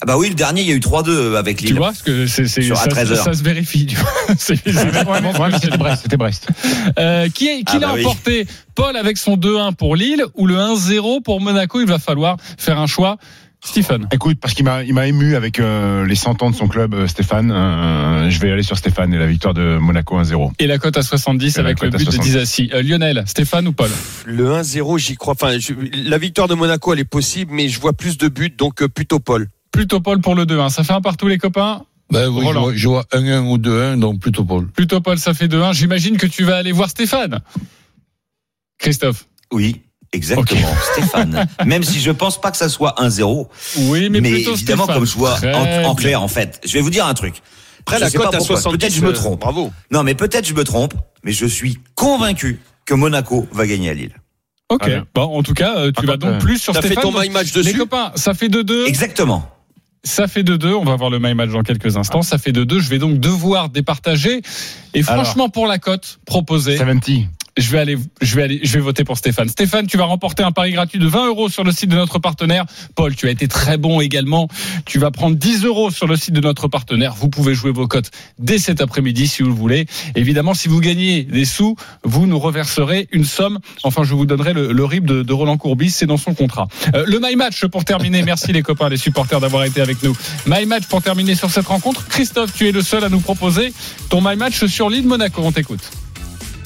[0.00, 1.76] Ah bah oui, le dernier, il y a eu 3-2 avec Tu Lille.
[1.76, 3.22] vois, parce que c'est, ça, à 13 heures.
[3.24, 3.86] ça se vérifie.
[3.86, 3.96] tu
[4.36, 4.72] c'était
[5.78, 6.48] Brest, c'était Brest.
[6.98, 8.00] Euh, qui est, qui Ah l'a bah oui.
[8.00, 11.80] emporté Paul avec son 2-1 pour Lille ou le 1-0 pour Monaco?
[11.80, 13.16] Il va falloir faire un choix.
[13.64, 14.08] Stephen.
[14.12, 16.94] Écoute, parce qu'il m'a, il m'a ému avec euh, les 100 ans de son club,
[16.94, 17.52] euh, Stéphane.
[17.52, 20.50] euh, je vais aller sur Stéphane et la victoire de Monaco 1-0.
[20.58, 22.26] Et la cote à 70 Et la avec le cote à but de 70.
[22.32, 22.70] Dizassi.
[22.74, 23.90] Euh, Lionel, Stéphane ou Paul?
[24.26, 25.34] Le 1-0, j'y crois.
[25.34, 25.74] Enfin, je-
[26.08, 28.88] la victoire de Monaco, elle est possible, mais je vois plus de buts, donc euh,
[28.88, 29.46] plutôt Paul.
[29.70, 30.68] Plutôt Paul pour le 2-1.
[30.68, 31.84] Ça fait un partout les copains?
[32.10, 32.62] Ben oui, je Roland.
[32.62, 34.66] vois, je vois 1-1 ou 2-1, donc plutôt Paul.
[34.66, 35.72] Plutôt Paul, ça fait 2-1.
[35.72, 37.38] J'imagine que tu vas aller voir Stéphane.
[38.78, 39.26] Christophe.
[39.52, 39.80] Oui,
[40.12, 41.46] exactement, Stéphane.
[41.66, 43.48] Même si je pense pas que ça soit 1-0.
[43.88, 45.00] Oui, mais, Mais, plutôt évidemment, Stéphane.
[45.00, 47.42] comme je vois en, en clair, en fait, je vais vous dire un truc.
[47.80, 48.56] Après, Je la sais pas cote à pourquoi.
[48.60, 49.40] 70, Peut-être je me euh, trompe.
[49.40, 49.72] Bravo.
[49.90, 50.94] Non, mais peut-être je me trompe,
[51.24, 54.14] mais je suis convaincu que Monaco va gagner à Lille.
[54.68, 54.86] Ok.
[54.86, 55.04] Bien.
[55.14, 57.02] Bon, en tout cas, euh, tu Par vas donc plus sur fait Stéphane.
[57.02, 58.86] ton my match Les dessus copains, ça fait 2-2.
[58.86, 59.48] Exactement.
[60.04, 60.72] Ça fait 2-2.
[60.74, 62.22] On va voir le my match dans quelques instants.
[62.22, 62.78] Ça fait 2-2.
[62.80, 64.42] Je vais donc devoir départager.
[64.94, 65.24] Et Alors.
[65.24, 67.26] franchement, pour la cote proposée, 70.
[67.58, 69.48] Je vais aller, je vais aller, je vais voter pour Stéphane.
[69.48, 72.18] Stéphane, tu vas remporter un pari gratuit de 20 euros sur le site de notre
[72.18, 72.64] partenaire.
[72.94, 74.48] Paul, tu as été très bon également.
[74.86, 77.14] Tu vas prendre 10 euros sur le site de notre partenaire.
[77.14, 79.86] Vous pouvez jouer vos cotes dès cet après-midi si vous le voulez.
[80.14, 83.58] Évidemment, si vous gagnez des sous, vous nous reverserez une somme.
[83.82, 85.90] Enfin, je vous donnerai le, le RIB de, de Roland Courbis.
[85.90, 86.68] C'est dans son contrat.
[86.94, 88.22] Euh, le My Match pour terminer.
[88.22, 90.16] Merci les copains, les supporters d'avoir été avec nous.
[90.46, 92.06] My Match pour terminer sur cette rencontre.
[92.08, 93.72] Christophe, tu es le seul à nous proposer
[94.08, 95.42] ton My Match sur l'île Monaco.
[95.44, 96.01] On t'écoute.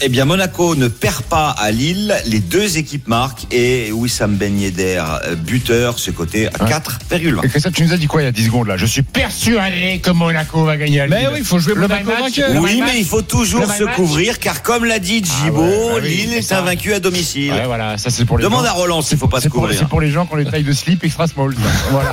[0.02, 2.14] Eh bien, Monaco ne perd pas à Lille.
[2.26, 7.42] Les deux équipes marquent et Wissam Ben Yedder, euh, buteur, ce côté à Hein 4,1.
[7.44, 8.76] Et Christophe, tu nous as dit quoi il y a 10 secondes là?
[8.76, 11.16] Je suis persuadé que Monaco va gagner à Lille.
[11.18, 12.50] Mais oui, il faut jouer Le Monaco vainqueur.
[12.62, 16.00] Oui, mais il faut toujours se couvrir car, comme l'a dit Gibo, Ah ouais, bah
[16.02, 16.58] oui, Lille est ça.
[16.60, 17.52] invaincu à domicile.
[17.52, 18.70] Ouais, voilà, ça c'est pour les Demande gens.
[18.70, 19.78] à Roland s'il faut pas se C'est pour, couvrir.
[19.78, 21.54] c'est pour les gens qui ont les tailles de slip extra small.
[21.90, 22.12] Voilà.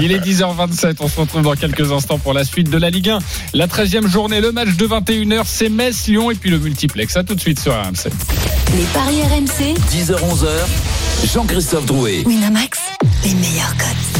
[0.00, 0.96] Il est 10h27.
[1.00, 3.18] On se retrouve dans quelques instants pour la suite de la Ligue 1.
[3.54, 7.16] La 13e journée, le match de 21h, c'est Metz, Lyon et puis le multiplex.
[7.16, 8.10] À tout de suite sur RMC.
[8.76, 12.24] Les paris RMC, 10h-11h, Jean-Christophe Drouet.
[12.26, 12.80] Winamax,
[13.24, 14.11] les meilleurs cotes.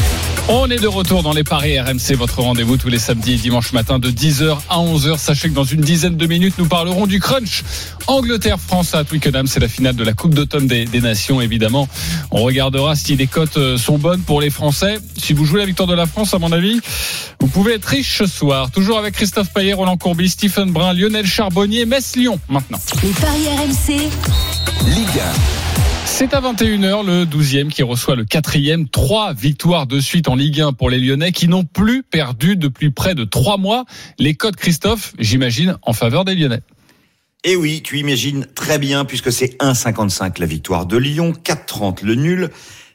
[0.49, 3.71] On est de retour dans les paris RMC, votre rendez-vous tous les samedis et dimanches
[3.71, 5.17] matin de 10h à 11h.
[5.17, 7.63] Sachez que dans une dizaine de minutes, nous parlerons du crunch.
[8.07, 11.87] Angleterre-France à Twickenham, c'est la finale de la Coupe d'automne des, des Nations, évidemment.
[12.29, 14.97] On regardera si les cotes euh, sont bonnes pour les Français.
[15.15, 16.81] Si vous jouez la victoire de la France, à mon avis,
[17.39, 18.69] vous pouvez être riche ce soir.
[18.69, 22.79] Toujours avec Christophe Payet, Roland Courbis, Stephen Brun, Lionel Charbonnier, Metz-Lyon maintenant.
[23.01, 24.09] Les paris RMC,
[24.87, 25.21] Ligue
[26.05, 28.87] C'est à 21h le 12e qui reçoit le 4e.
[28.89, 32.91] Trois victoires de suite en Ligue 1 pour les Lyonnais qui n'ont plus perdu depuis
[32.91, 33.85] près de trois mois.
[34.19, 36.61] Les codes Christophe, j'imagine, en faveur des Lyonnais.
[37.43, 42.15] Et oui, tu imagines très bien puisque c'est 1,55 la victoire de Lyon, 4,30 le
[42.15, 42.49] nul,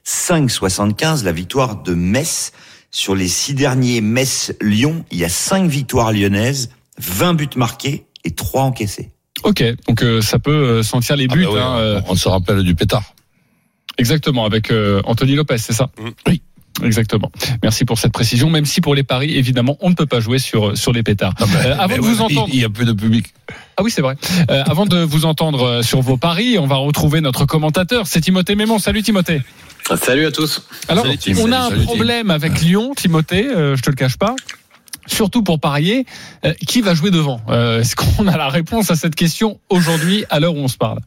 [0.07, 2.53] 5,75 la victoire de Metz.
[2.91, 8.31] Sur les six derniers Metz-Lyon, il y a cinq victoires lyonnaises, 20 buts marqués et
[8.31, 9.11] 3 encaissés.
[9.45, 11.45] Ok, donc euh, ça peut euh, sentir les Ah buts.
[11.45, 13.15] bah ouais, hein, euh, on se rappelle du pétard.
[13.97, 15.91] exactement, avec euh, Anthony Lopez, c'est ça
[16.27, 16.43] Oui.
[16.85, 17.33] Exactement.
[17.65, 18.51] Merci pour cette précision.
[18.51, 21.35] Même si pour les paris, évidemment, on ne peut pas jouer sur sur les pétards.
[21.41, 23.35] Euh, avant de vous entendre, Il y a plus de public.
[23.77, 24.15] ah oui, c'est vrai.
[24.49, 28.07] Euh, avant de vous entendre euh, sur vos paris, on va retrouver notre commentateur.
[28.07, 28.79] C'est Timothée Mémon.
[28.79, 29.43] Salut Timothée.
[30.01, 30.69] Salut à tous.
[30.87, 31.85] Alors, Salut, on a Salut, un salut, Tim.
[31.87, 34.37] problème avec Lyon, Timothée, euh, je te le cache pas.
[35.09, 36.07] Surtout pour parier,
[36.45, 40.25] Euh, qui va jouer devant Euh, Est-ce qu'on a la réponse à cette question aujourd'hui,
[40.31, 41.01] à l'heure où on se parle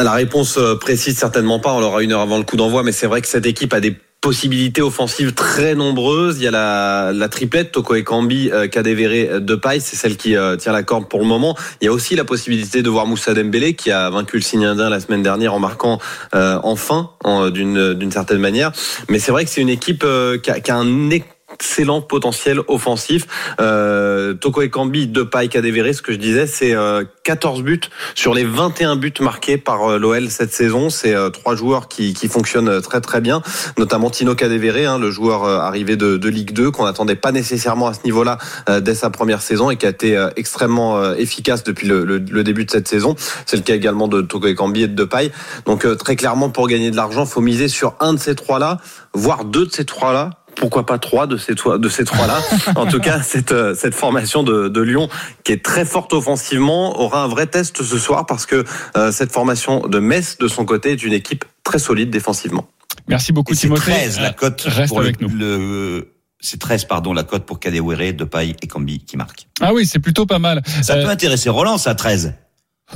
[0.00, 2.92] La réponse euh, précise certainement pas, on l'aura une heure avant le coup d'envoi, mais
[2.92, 6.38] c'est vrai que cette équipe a des possibilités offensives très nombreuses.
[6.38, 10.34] Il y a la, triplette, Toko et Kambi, euh, Kadewere, euh, Depay, c'est celle qui
[10.58, 11.54] tient la corde pour le moment.
[11.82, 14.64] Il y a aussi la possibilité de voir Moussa Dembélé qui a vaincu le signe
[14.64, 15.98] indien la semaine dernière en marquant
[16.32, 18.72] enfin en- d'une certaine manière.
[19.10, 20.06] Mais c'est vrai que c'est une équipe
[20.42, 21.10] qui, a, qui a un
[21.54, 23.26] excellent potentiel offensif.
[23.60, 27.80] Euh, Toko et Kambi, Depay, Kadewere, ce que je disais, c'est euh, 14 buts
[28.14, 30.90] sur les 21 buts marqués par euh, l'OL cette saison.
[30.90, 33.40] C'est euh, trois joueurs qui, qui fonctionnent euh, très très bien,
[33.78, 37.86] notamment Tino Kadewere, hein, le joueur arrivé de, de Ligue 2 qu'on n'attendait pas nécessairement
[37.88, 38.38] à ce niveau-là
[38.80, 42.64] dès sa première saison et qui a été extrêmement efficace depuis le, le- le début
[42.64, 43.14] de cette saison.
[43.46, 45.30] C'est le cas également de Toko et Kambi et de Depay.
[45.66, 48.78] Donc très clairement, pour gagner de l'argent, faut miser sur un de ces trois-là,
[49.12, 52.40] voire deux de ces trois-là pourquoi pas trois de ces trois de ces trois là
[52.76, 55.08] en tout cas cette euh, cette formation de, de Lyon
[55.44, 58.64] qui est très forte offensivement aura un vrai test ce soir parce que
[58.96, 62.66] euh, cette formation de Metz de son côté est une équipe très solide défensivement
[63.08, 63.90] Merci beaucoup Et Timothée.
[63.92, 65.28] 13 la Euh, cote reste pour le, avec nous.
[65.28, 69.46] le- c'est 13 pardon la cote pour Kadewere, Depay et Kambi qui marquent.
[69.60, 70.62] Ah oui, c'est plutôt pas mal.
[70.82, 72.34] Ça Euh, peut intéresser Roland ça 13.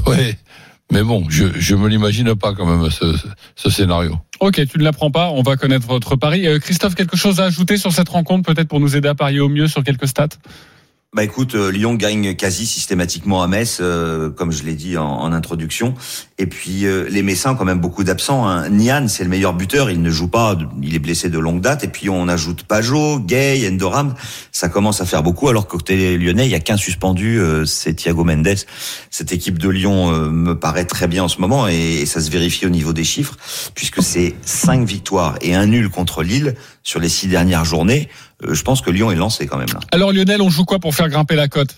[0.07, 0.35] Oui.
[0.91, 3.15] Mais bon, je je me l'imagine pas quand même ce,
[3.57, 4.17] ce scénario.
[4.41, 5.31] ok, tu ne l'apprends pas.
[5.31, 6.47] On va connaître votre pari.
[6.47, 9.41] Euh, Christophe, quelque chose à ajouter sur cette rencontre, peut-être pour nous aider à parier
[9.41, 10.29] au mieux sur quelques stats?
[11.15, 15.33] Bah écoute, euh, Lyon gagne quasi systématiquement à Metz, euh, comme je l'ai dit en,
[15.33, 15.95] introduction.
[16.37, 18.47] Et puis euh, les Messins ont quand même beaucoup d'absents.
[18.47, 18.69] Hein.
[18.69, 21.83] Nian, c'est le meilleur buteur, il ne joue pas, il est blessé de longue date.
[21.83, 24.15] Et puis on ajoute Pajot, Gay, Endoram.
[24.53, 28.25] Ça commence à faire beaucoup, alors côté lyonnais, il y a qu'un suspendu, c'est Thiago
[28.25, 28.67] Mendes.
[29.11, 32.31] Cette équipe de Lyon me paraît très bien en ce moment, et, et ça se
[32.31, 33.37] vérifie au niveau des chiffres,
[33.75, 36.55] puisque c'est cinq victoires et un nul contre Lille
[36.89, 38.09] sur les six dernières journées.
[38.43, 39.81] Euh, je pense que Lyon est lancé quand même là.
[39.93, 41.77] Alors Lionel, on joue quoi pour faire grimper la cote?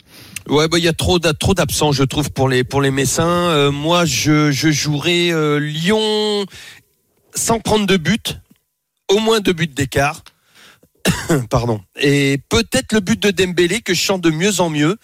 [0.48, 3.48] Ouais, bah il y a trop trop d'absents, je trouve, pour les pour les Messins.
[3.50, 6.46] Euh, moi, je je jouerai euh, Lyon
[7.34, 8.40] sans prendre de but,
[9.08, 10.22] au moins deux buts d'écart.
[11.50, 11.80] Pardon.
[12.00, 14.96] Et peut-être le but de Dembélé que je chante de mieux en mieux.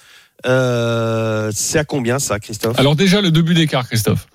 [0.47, 2.79] Euh, c'est à combien ça, Christophe?
[2.79, 4.29] Alors déjà le début d'écart, Christophe.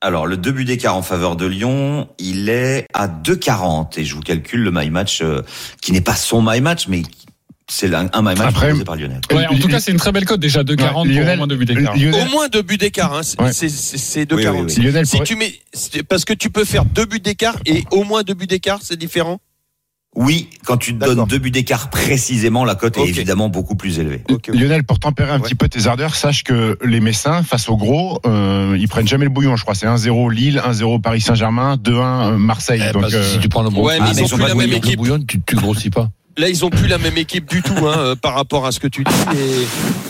[0.00, 3.98] Alors, le deux buts d'écart en faveur de Lyon, il est à 2,40.
[3.98, 5.42] Et je vous calcule le my match, euh,
[5.82, 7.02] qui n'est pas son my match, mais
[7.68, 9.20] c'est un, un my match Après- proposé par Lionel.
[9.32, 11.56] Ouais, en tout cas, c'est une très belle cote déjà 2,40 pour au moins deux
[11.56, 11.96] buts d'écart.
[11.96, 13.12] Lionel- Au moins deux buts d'écart.
[13.12, 13.22] Hein.
[13.24, 13.52] C'est Ouais.
[13.52, 14.64] c'est- c'est- c'est de Oui, oui, 40.
[14.66, 14.70] oui.
[14.70, 15.52] Si- Lionel Si pourrait- tu mets,
[16.08, 18.96] parce que tu peux faire deux buts d'écart et au moins deux buts d'écart, c'est
[18.96, 19.40] différent.
[20.16, 23.98] Oui, quand tu te donnes deux buts d'écart précisément, la cote est évidemment beaucoup plus
[24.00, 24.24] élevée.
[24.52, 25.42] Lionel, pour tempérer un Ouais.
[25.42, 29.24] petit peu tes ardeurs, sache que les Messins, face au gros, euh, ils prennent jamais
[29.26, 29.74] le bouillon, je crois.
[29.74, 32.82] C'est 1-0 Lille, 1-0 Paris Saint-Germain, 2-1 Marseille.
[32.88, 34.22] Eh, Donc, parce que euh, si tu prends le bon, Ouais, mais ils ont si
[34.24, 34.90] tu plus prends la le même bouillon, équipe.
[34.92, 36.10] le bouillon, tu, tu grossis pas.
[36.38, 38.80] Là, ils ont plus la même équipe du tout hein, euh, par rapport à ce
[38.80, 39.14] que tu dis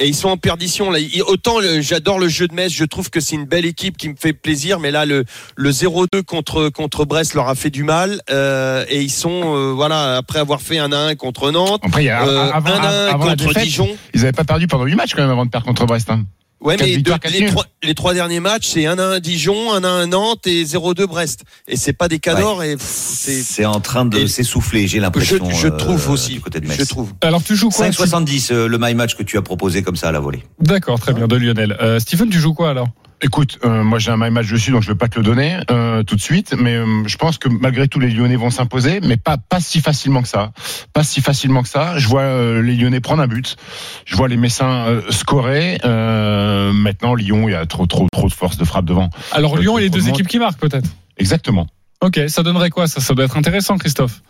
[0.01, 0.91] et, et ils sont en perdition.
[0.91, 3.97] Là, autant le- j'adore le jeu de Metz, je trouve que c'est une belle équipe
[3.97, 5.25] qui me fait plaisir, mais là le
[5.57, 9.73] le 0-2 contre contre Brest leur a fait du mal euh, et ils sont euh,
[9.73, 12.83] voilà après avoir fait un 1 contre Nantes, Après, il y a, euh, avant, un
[12.83, 13.89] 1 avant la contre défaite, Dijon.
[14.15, 16.11] ils n'avaient pas perdu pendant 8 matchs quand même avant de perdre contre Brest.
[16.11, 16.25] hein.
[16.61, 20.07] Ouais, mais victoires, de- quatre les, trois, les trois derniers matchs, c'est 1-1 Dijon, 1-1
[20.07, 21.45] Nantes et 0-2 Brest.
[21.69, 24.99] Et c'est pas des cadors et pff, c'est C'est en train de Et- s'essouffler, j'ai
[24.99, 25.51] je, l'impression.
[25.51, 26.33] je euh, trouve aussi.
[26.33, 26.79] Du côté de Metz.
[26.81, 27.13] Je trouve.
[27.21, 30.09] Alors tu joues quoi 5,70 euh, le my match que tu as proposé comme ça
[30.09, 30.43] à la volée.
[30.61, 31.77] D'accord, très bien, de Lionel.
[31.81, 32.89] Euh, Stephen, tu joues quoi alors?
[33.21, 35.59] Écoute, euh, moi j'ai un my match dessus, donc je vais pas te le donner
[35.73, 39.01] euh, tout de suite, mais euh, je pense que malgré tout les Lyonnais vont s'imposer,
[39.01, 40.53] mais pas pas si facilement que ça,
[40.93, 41.99] pas si facilement que ça.
[41.99, 43.57] Je vois euh, les Lyonnais prendre un but,
[44.05, 45.79] je vois les Messins euh, scorer.
[45.85, 49.11] Euh, maintenant Lyon, il y a trop trop trop de force de frappe devant.
[49.33, 50.89] Alors Lyon et les deux équipes qui marquent peut-être.
[51.17, 51.67] Exactement.
[52.01, 53.01] Ok, ça donnerait quoi ça?
[53.01, 54.23] Ça doit être intéressant, Christophe.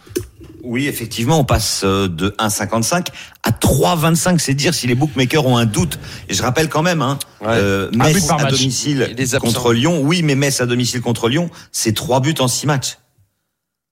[0.62, 3.09] Oui, effectivement, on passe euh, de 1,55
[3.42, 4.38] à 3,25.
[4.38, 5.98] C'est dire si les bookmakers ont un doute.
[6.28, 7.48] Et je rappelle quand même, hein, Ouais.
[7.50, 8.52] euh, Un but Metz par à match.
[8.52, 10.00] domicile contre Lyon.
[10.02, 12.98] Oui, mais Metz à domicile contre Lyon, c'est trois buts en six matchs.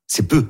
[0.06, 0.46] C'est peu.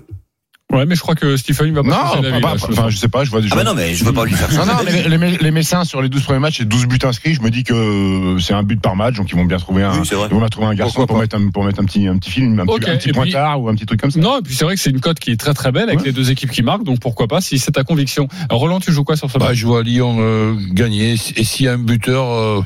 [0.72, 2.66] Ouais, mais je crois que Stephen il va pas Non, changer d'avis, pas- là, pas-
[2.66, 4.32] je enfin sais pas, je vois des Ah bah non, mais je veux pas lui
[4.32, 6.98] faire Non, changer non, mais les, Messins sur les 12 premiers matchs, c'est 12 buts
[7.04, 7.34] inscrits.
[7.34, 9.84] Je me dis que euh, c'est un but par match, donc ils vont bien trouver
[9.84, 10.26] un, Oui, c'est vrai.
[10.28, 12.18] ils vont bien trouver un garçon Pourquoi pour mettre un, pour mettre un petit, un
[12.18, 14.18] petit film, un petit, un petit et puis- pointard ou un petit truc comme ça.
[14.18, 16.00] Non, et puis c'est vrai que c'est une cote qui est très très belle avec
[16.00, 16.06] Ouais.
[16.06, 18.26] les deux équipes qui marquent, donc pourquoi pas si c'est ta conviction.
[18.48, 19.56] Alors, Roland, tu joues quoi sur ce Bah, match?
[19.58, 21.12] je vois Lyon euh, gagner.
[21.36, 22.60] Et s'il y a un buteur, euh,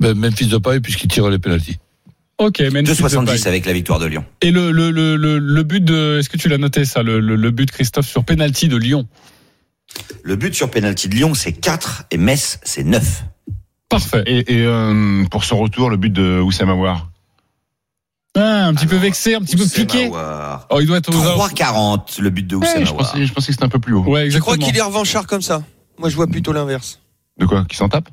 [0.00, 1.78] ben, Memphis de paille puisqu'il tire les pénalties.
[2.38, 3.08] Ok, Memphis Depay.
[3.08, 4.24] 2,70 avec la victoire de Lyon.
[4.42, 7.18] Et le, le, le, le, le but de, est-ce que tu l'as noté ça, le,
[7.20, 9.06] le, le but Christophe sur penalty de Lyon?
[10.22, 13.24] Le but sur penalty de Lyon, c'est 4 et Metz, c'est 9.
[13.88, 14.22] Parfait.
[14.26, 17.08] Et, et euh, pour son retour, le but de Oussama Aouar?
[18.36, 20.10] Ah, un petit peu vexé, un petit peu piqué.
[20.68, 23.46] Oh, il doit être aux 3,40 le but de Ouais, Oussema je, pensais, je pensais
[23.46, 24.02] que c'était un peu plus haut.
[24.04, 25.62] Ouais, Je crois qu'il est revanchard comme ça.
[25.98, 27.00] Moi, je vois plutôt l'inverse.
[27.38, 27.64] De quoi?
[27.66, 28.10] Qui s'en tape?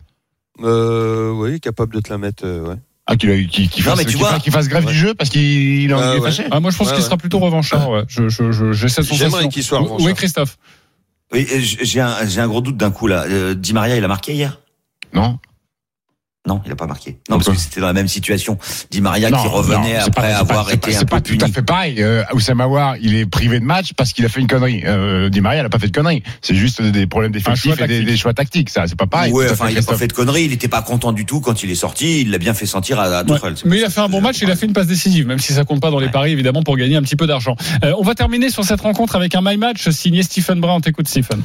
[0.62, 2.46] Euh, oui, capable de te la mettre.
[2.46, 2.76] euh, ouais.
[3.06, 4.92] Ah, qu'il a- qu'il qu'il Non, fasse, vois- fasse- qu'il fasse grève Ouais.
[4.94, 6.22] du jeu parce qu'il il est est ouais.
[6.22, 6.46] fâché.
[6.52, 8.04] Ah, moi, je pense Ouais, qu'il sera plutôt revanchard, ouais.
[8.08, 10.06] Je, je, je, j'ai cette J'aimerais qu'il soit revanchard.
[10.08, 10.58] Oui, Christophe.
[11.34, 11.46] Oui,
[11.82, 13.24] j'ai un, j'ai un gros doute d'un coup là.
[13.28, 14.60] Euh, Di Maria, il a marqué hier?
[15.14, 15.38] Non
[16.46, 17.18] Non, il a pas marqué.
[17.30, 18.58] Non, parce que c'était dans la même situation.
[18.92, 20.96] Di Maria Non, qui revenait non, c'est après pas- c'est avoir pas- c'est été pas-
[20.96, 21.44] un C'est peu pas tout puni.
[21.44, 21.96] à fait pareil.
[22.04, 22.68] Euh, Oussama
[23.02, 24.84] il est privé de match parce qu'il a fait une connerie.
[24.86, 26.22] Euh, Di Maria, il a pas fait de connerie.
[26.42, 28.70] C'est juste des problèmes d'effectifs choix et des, des choix tactiques.
[28.70, 29.32] Ça, c'est pas pareil.
[29.32, 30.44] ouais, à enfin, il a pas fait de conneries.
[30.44, 32.22] Il était pas content du tout quand il est sorti.
[32.22, 33.36] Il l'a bien fait sentir à, à Ouais.
[33.40, 33.54] Tuchel.
[33.56, 35.40] C'est Mais il a fait un bon match, il a fait une passe décisive, même
[35.40, 36.12] si ça compte pas dans les Ouais.
[36.12, 37.56] paris, évidemment, pour gagner un petit peu d'argent.
[37.86, 40.74] Euh, on va terminer sur cette rencontre avec un my match signé Stephen Brun.
[40.76, 41.42] On t'écoute, Stephen.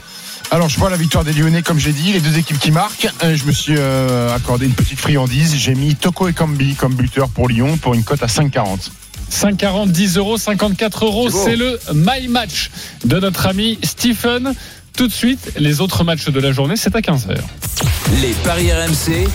[0.51, 3.09] Alors, je vois la victoire des Lyonnais, comme j'ai dit, les deux équipes qui marquent.
[3.23, 5.57] Euh, Je me suis euh, accordé une petite friandise.
[5.57, 8.91] J'ai mis Toko et Kambi comme buteur pour Lyon pour une cote à 5,40.
[9.31, 11.31] 5,40, 10 euros, 54 euros.
[11.31, 12.71] C'est le my match
[13.05, 14.55] de notre ami Stephen.
[14.97, 17.37] Tout de suite, les autres matchs de la journée, c'est à 15h.
[18.21, 19.29] Les paris RMC,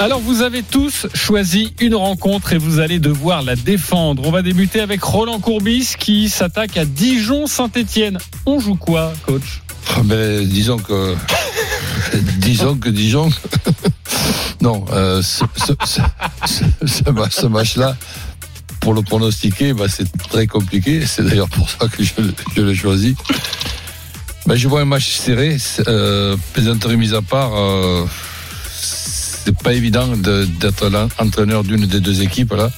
[0.00, 0.02] 1.
[0.02, 4.22] Alors vous avez tous choisi une rencontre et vous allez devoir la défendre.
[4.26, 8.18] On va débuter avec Roland Courbis qui s'attaque à Dijon-Saint-Etienne.
[8.46, 9.62] On joue quoi, coach?
[9.90, 11.14] Ah, ben, disons que.
[12.38, 13.30] Disons que Dijon.
[14.60, 16.00] non, euh, ce, ce, ce,
[16.46, 17.96] ce- ce ma- ce match-là,
[18.80, 21.04] pour le pronostiquer, bah, c'est très compliqué.
[21.06, 22.12] C'est d'ailleurs pour ça que je,
[22.56, 23.16] je l'ai choisi.
[24.52, 25.56] Je vois un match serré,
[25.88, 27.52] euh, plaisanterie mise à part.
[27.54, 28.04] Euh,
[28.70, 32.70] c'est pas évident de- d'être l'entraîneur d'une des deux équipes là.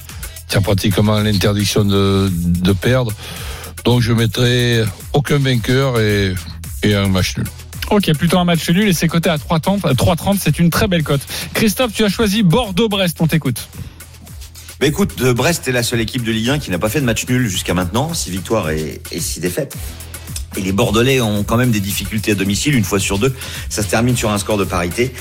[0.49, 2.31] Tu as pratiquement l'interdiction de,
[2.73, 3.13] perdre.
[3.85, 6.35] Donc je mettrai aucun vainqueur et
[6.95, 7.47] un match nul.
[7.91, 9.81] Ok, plutôt un match nul et c'est coté à 3,30.
[9.95, 11.21] 3,30, c'est une très belle cote.
[11.55, 13.19] Christophe, tu as choisi Bordeaux-Brest.
[13.21, 13.69] On t'écoute.
[14.81, 17.01] Mais écoute, euh, Brest est la seule équipe de Ligue 1 qui n'a pas fait
[17.01, 19.77] de match nul jusqu'à maintenant, six victoires et, et six défaites.
[20.57, 23.35] Et les Bordelais ont quand même des difficultés à domicile, une fois sur deux.
[23.69, 25.13] Ça se termine sur un score de parité.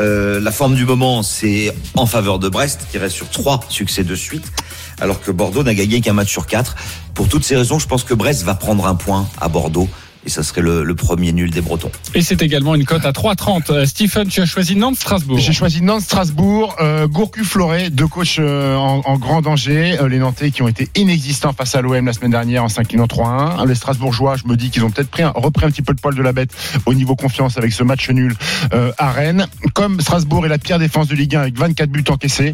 [0.00, 4.02] Euh, la forme du moment, c'est en faveur de Brest, qui reste sur trois succès
[4.02, 4.50] de suite,
[5.00, 6.74] alors que Bordeaux n'a gagné qu'un match sur quatre.
[7.14, 9.88] Pour toutes ces raisons, je pense que Brest va prendre un point à Bordeaux.
[10.26, 11.90] Et ça serait le, le premier nul des Bretons.
[12.14, 13.72] Et c'est également une cote à 3,30.
[13.72, 15.38] Euh, Stephen, tu as choisi Nantes-Strasbourg.
[15.38, 19.96] J'ai choisi Nantes-Strasbourg, euh, Gourcu-Floré, deux coachs euh, en, en grand danger.
[19.98, 23.06] Euh, les Nantais qui ont été inexistants face à l'OM la semaine dernière en s'inclinant
[23.06, 23.66] 3-1.
[23.66, 25.98] Les Strasbourgeois, je me dis qu'ils ont peut-être pris un- repris un petit peu le
[25.98, 26.50] poil de la bête
[26.84, 28.34] au niveau confiance avec ce match nul
[28.74, 29.46] euh, à Rennes.
[29.72, 32.52] Comme Strasbourg est la pire défense de Ligue 1 avec 24 buts encaissés,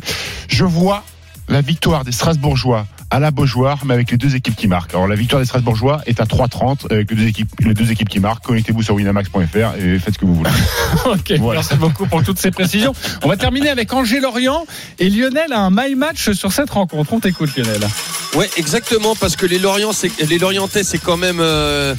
[0.49, 1.03] je vois
[1.49, 4.95] la victoire des Strasbourgeois à la Beaujoire, mais avec les deux équipes qui marquent.
[4.95, 8.09] Alors la victoire des Strasbourgeois est à 3,30 avec les deux équipes, les deux équipes
[8.09, 8.45] qui marquent.
[8.45, 10.51] Connectez-vous sur winamax.fr et faites ce que vous voulez.
[11.07, 11.61] Ok, Voilà.
[11.61, 12.93] merci beaucoup pour toutes ces précisions.
[13.23, 14.67] On va terminer avec Angers-Lorient
[14.99, 17.13] et Lionel a un my match sur cette rencontre.
[17.13, 17.87] On t'écoute Lionel.
[18.35, 19.93] Ouais, exactement, parce que les Lorient,
[20.41, 21.95] Lorientais, c'est quand même euh,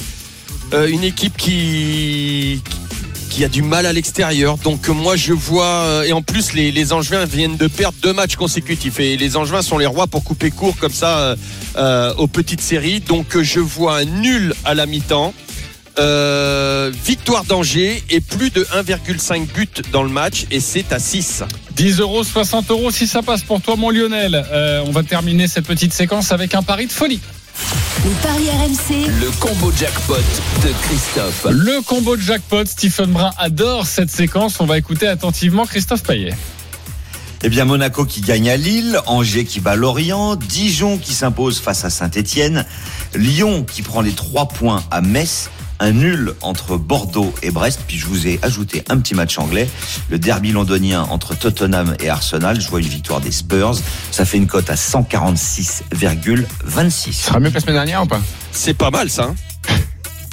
[0.72, 2.87] euh, une équipe qui qui
[3.44, 4.58] a du mal à l'extérieur.
[4.58, 8.12] Donc euh, moi je vois euh, et en plus les, Angevins viennent de perdre deux
[8.12, 11.36] matchs consécutifs et les Angevins sont les rois pour couper court comme ça
[11.76, 13.00] euh, aux petites séries.
[13.00, 15.34] Donc je vois nul à la mi-temps.
[17.04, 21.42] Victoire d'Angers et plus de 1,5 but dans le match et c'est à 6.
[21.74, 24.44] 10 euros, 60 euros si ça passe pour toi, mon Lionel.
[24.86, 27.20] On va terminer cette petite séquence avec un pari de folie.
[28.04, 30.14] Les paris RMC, Le combo jackpot
[30.62, 31.46] de Christophe.
[31.50, 34.60] Le combo de jackpot, Stephen Brun adore cette séquence.
[34.60, 36.34] On va écouter attentivement Christophe Payet.
[37.42, 41.84] Eh bien, Monaco qui gagne à Lille, Angers qui bat Lorient, Dijon qui s'impose face
[41.84, 42.64] à Saint-Etienne,
[43.14, 47.98] Lyon qui prend les trois points à Metz, un nul entre Bordeaux et Brest, puis
[47.98, 49.68] je vous ai ajouté un petit match anglais,
[50.10, 53.76] le derby londonien entre Tottenham et Arsenal, je vois une victoire des Spurs,
[54.10, 57.12] ça fait une cote à 146,26.
[57.12, 58.20] Ce sera mieux que la semaine dernière ou pas?
[58.52, 59.24] C'est pas mal ça.
[59.24, 59.34] hein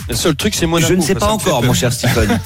[0.09, 0.89] le seul truc c'est Monaco.
[0.93, 2.39] Je ne sais pas encore, mon cher Stephen.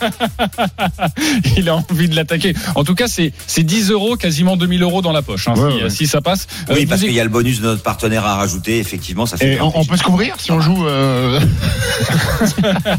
[1.58, 2.54] Il a envie de l'attaquer.
[2.76, 5.48] En tout cas, c'est c'est 10 euros, quasiment 2000 euros dans la poche.
[5.48, 5.90] hein, Ouais, si, ouais.
[5.90, 6.48] si ça passe.
[6.70, 9.38] Euh, Oui, parce qu'il y a le bonus de notre partenaire à rajouter, effectivement, ça
[9.38, 11.40] fait Et on, on peut se couvrir si on joue euh,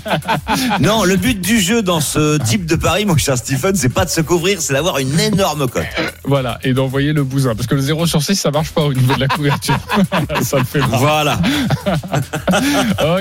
[0.80, 4.04] Non, le but du jeu dans ce type de pari, mon cher Stephen, c'est pas
[4.04, 5.84] de se couvrir, c'est d'avoir une énorme cote.
[6.24, 7.54] Voilà, et d'envoyer le bousin.
[7.54, 9.78] Parce que le 0 sur 6, ça marche pas au niveau de la couverture.
[10.42, 10.80] ça le fait.
[10.80, 11.38] Voilà.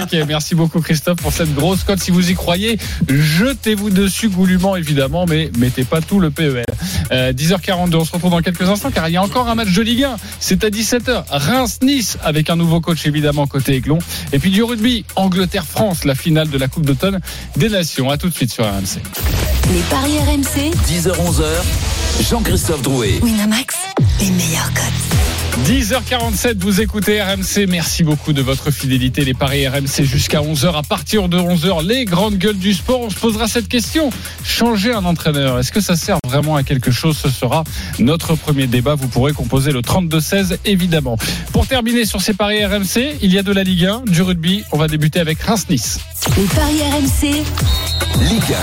[0.01, 1.99] Ok, merci beaucoup Christophe pour cette grosse cote.
[1.99, 6.63] Si vous y croyez, jetez-vous dessus goulûment évidemment, mais mettez pas tout le PEL.
[7.11, 9.73] Euh, 10h42, on se retrouve dans quelques instants car il y a encore un match
[9.73, 10.15] de Ligue 1.
[10.39, 11.23] C'est à 17h.
[11.29, 13.99] Reims-Nice avec un nouveau coach évidemment côté Aiglon.
[14.33, 17.19] Et puis du rugby, Angleterre-France, la finale de la Coupe d'automne
[17.57, 18.09] des Nations.
[18.09, 19.01] À tout de suite sur RMC.
[19.73, 23.19] les paris RMC, 10h-11h, Jean-Christophe Drouet.
[23.21, 23.75] Winamax,
[24.19, 25.08] les meilleurs cotes.
[25.65, 27.67] 10h47, vous écoutez RMC.
[27.67, 29.23] Merci beaucoup de votre fidélité.
[29.23, 30.75] Les paris RMC jusqu'à 11h.
[30.75, 33.01] À partir de 11h, les grandes gueules du sport.
[33.01, 34.09] On se posera cette question.
[34.43, 37.17] Changer un entraîneur, est-ce que ça sert vraiment à quelque chose?
[37.17, 37.63] Ce sera
[37.99, 38.95] notre premier débat.
[38.95, 41.17] Vous pourrez composer le 32-16, évidemment.
[41.51, 44.63] Pour terminer sur ces paris RMC, il y a de la Ligue 1, du rugby.
[44.71, 45.99] On va débuter avec Reims-Nice.
[46.37, 47.43] Les paris RMC,
[48.29, 48.55] Ligue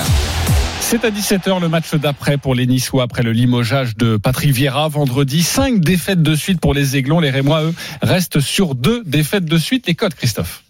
[0.89, 4.87] C'est à 17h le match d'après pour les Niçois après le limogeage de Patrick Vieira
[4.87, 5.43] vendredi.
[5.43, 7.19] Cinq défaites de suite pour les Aiglons.
[7.19, 9.89] Les Rémois, eux, restent sur deux défaites de suite.
[9.89, 10.63] Les codes, Christophe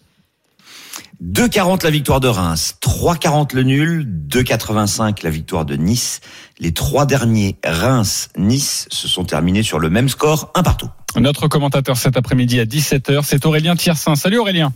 [1.23, 6.23] 2,40 la victoire de Reims, 3,40 le nul, 2,85 la victoire de Nice.
[6.61, 10.89] Les trois derniers Reims-Nice se sont terminés sur le même score, un partout.
[11.17, 14.17] Notre commentateur cet après-midi à 17h, c'est Aurélien Tiersin.
[14.17, 14.73] Salut Aurélien.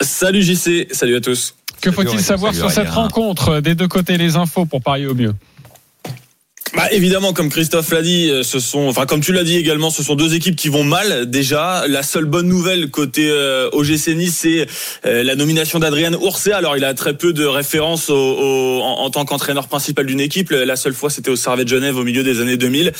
[0.00, 1.54] Salut JC, salut à tous.
[1.80, 5.34] Que faut-il savoir sur cette rencontre des deux côtés les infos pour parier au mieux
[6.76, 9.88] Bah évidemment, comme Christophe l'a dit, euh, ce sont, enfin comme tu l'as dit également,
[9.90, 11.84] ce sont deux équipes qui vont mal déjà.
[11.88, 14.66] La seule bonne nouvelle côté euh, OGC Nice, c'est
[15.06, 16.52] euh, la nomination d'Adrien Ourset.
[16.52, 20.20] Alors il a très peu de références au, au- en, en tant qu'entraîneur principal d'une
[20.20, 20.50] équipe.
[20.50, 22.92] La seule fois, c'était au Servet de Genève au milieu des années 2000.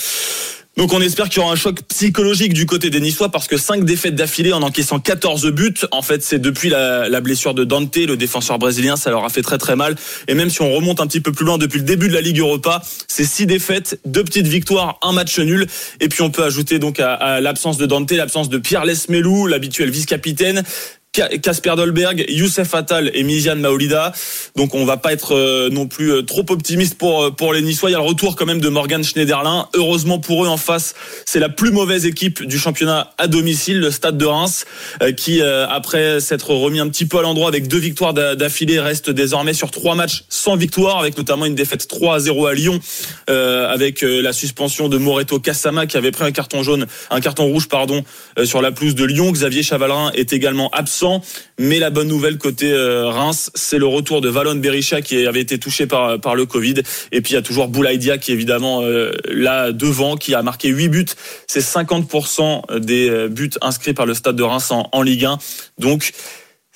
[0.79, 3.57] Donc on espère qu'il y aura un choc psychologique du côté des Niçois parce que
[3.57, 7.97] 5 défaites d'affilée en encaissant 14 buts, en fait c'est depuis la, blessure de Dante,
[7.97, 9.97] le défenseur brésilien, ça leur a fait très très mal.
[10.29, 12.21] Et même si on remonte un petit peu plus loin depuis le début de la
[12.21, 15.67] Ligue Europa, c'est 6 défaites, deux petites victoires, un match nul.
[15.99, 19.49] Et puis on peut ajouter donc à, à l'absence de Dante, l'absence de Pierre Lesmelou,
[19.49, 20.62] l'habituel vice-capitaine.
[21.42, 24.12] Casper Dolberg, Youssef Attal et Mizian Maolida.
[24.57, 27.61] Donc on va pas être euh, non plus euh, trop optimiste pour euh, pour les
[27.62, 27.90] Niçois.
[27.90, 29.68] Il y a le retour quand même de Morgan Schneiderlin.
[29.74, 30.94] Heureusement pour eux en face,
[31.26, 34.64] c'est la plus mauvaise équipe du championnat à domicile, le Stade de Reims,
[35.16, 39.11] qui après s'être remis un petit peu à l'endroit avec deux victoires d'a- d'affilée reste
[39.11, 42.78] désormais sur trois matchs sans victoire, avec notamment une défaite 3 à 0 à Lyon,
[43.28, 47.68] avec la suspension de Moreto Kassama qui avait pris un carton jaune, un carton rouge
[47.68, 48.04] pardon,
[48.44, 49.31] sur la pelouse de Lyon.
[49.33, 51.08] Xavier Chavalrin est également absent.
[51.59, 55.40] Mais la bonne nouvelle côté euh, Reims, c'est le retour de Valon Berisha qui avait
[55.40, 56.83] été touché par, le Covid.
[57.12, 60.42] Et puis il y a toujours Boulaïdia qui est évidemment euh, là devant, qui a
[60.42, 61.07] marqué 8 buts.
[61.47, 65.38] C'est 50% des euh, buts inscrits par le Stade de Reims en Ligue 1.
[65.79, 66.12] Donc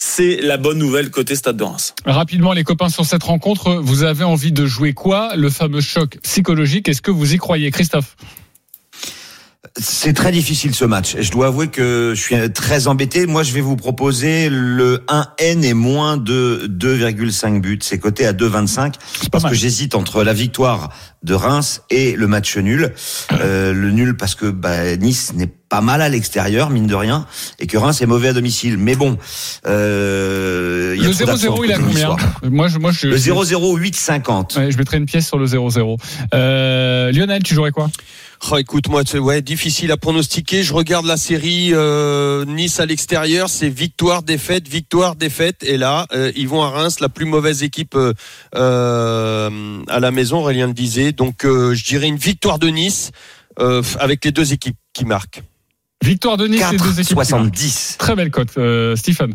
[0.05, 1.95] c'est la bonne nouvelle côté Stade de Reims.
[2.05, 5.37] Rapidement, les copains, sur cette rencontre, vous avez envie de jouer quoi?
[5.37, 8.16] Le fameux choc psychologique, est-ce que vous y croyez, Christophe?
[10.05, 11.15] C'est très difficile ce match.
[11.21, 13.27] Je dois avouer que je suis très embêté.
[13.27, 17.79] Moi, je vais vous proposer le 1N et moins de 2,5 buts.
[17.83, 18.95] C'est coté à 2,25
[19.31, 19.53] parce mal.
[19.53, 20.88] que j'hésite entre la victoire
[21.23, 22.93] de Reims et le match nul.
[23.31, 27.27] Euh, le nul parce que bah, Nice n'est pas mal à l'extérieur, mine de rien,
[27.59, 28.77] et que Reims est mauvais à domicile.
[28.79, 29.17] Mais bon,
[29.67, 32.17] euh, il y a Le trop d'absents 0-0, il a combien.
[32.43, 34.59] Moi, je, moi, je, Le 0-0, 8,50.
[34.59, 35.97] Ouais, je mettrais une pièce sur le 0-0.
[36.35, 37.89] Euh, Lionel, tu jouerais quoi?
[38.51, 40.62] Oh, écoute, moi, c'est ouais, difficile à pronostiquer.
[40.62, 45.62] Je regarde la série euh, Nice à l'extérieur, c'est victoire, défaite, victoire, défaite.
[45.62, 48.12] Et là, euh, ils vont à Reims, la plus mauvaise équipe euh,
[48.57, 50.38] euh, à la maison.
[50.38, 51.12] Aurélien le disait.
[51.12, 53.11] Donc, euh, je dirais une victoire de Nice
[53.61, 55.43] euh, avec les deux équipes qui marquent.
[56.03, 57.07] Victoire de Nice, les deux équipes.
[57.07, 57.28] qui marquent.
[57.28, 57.97] 70.
[57.99, 59.34] Très belle cote, euh, Stephen.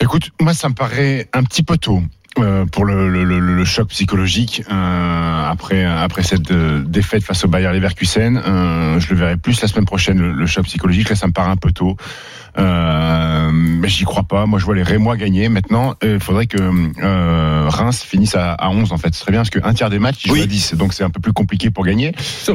[0.00, 2.00] Écoute, moi, ça me paraît un petit peu tôt.
[2.38, 7.44] Euh, pour le, le, le, le choc psychologique euh, après après cette euh, défaite face
[7.44, 11.08] au Bayer Leverkusen, euh, je le verrai plus la semaine prochaine le, le choc psychologique.
[11.08, 11.96] Là, ça me paraît un peu tôt,
[12.58, 14.46] euh, mais j'y crois pas.
[14.46, 15.48] Moi, je vois les Rémois gagner.
[15.48, 19.14] Maintenant, il faudrait que euh, Reims finisse à, à 11 en fait.
[19.14, 21.10] Ce serait bien parce qu'un tiers des matchs ils jouent à 10, donc c'est un
[21.10, 22.12] peu plus compliqué pour gagner.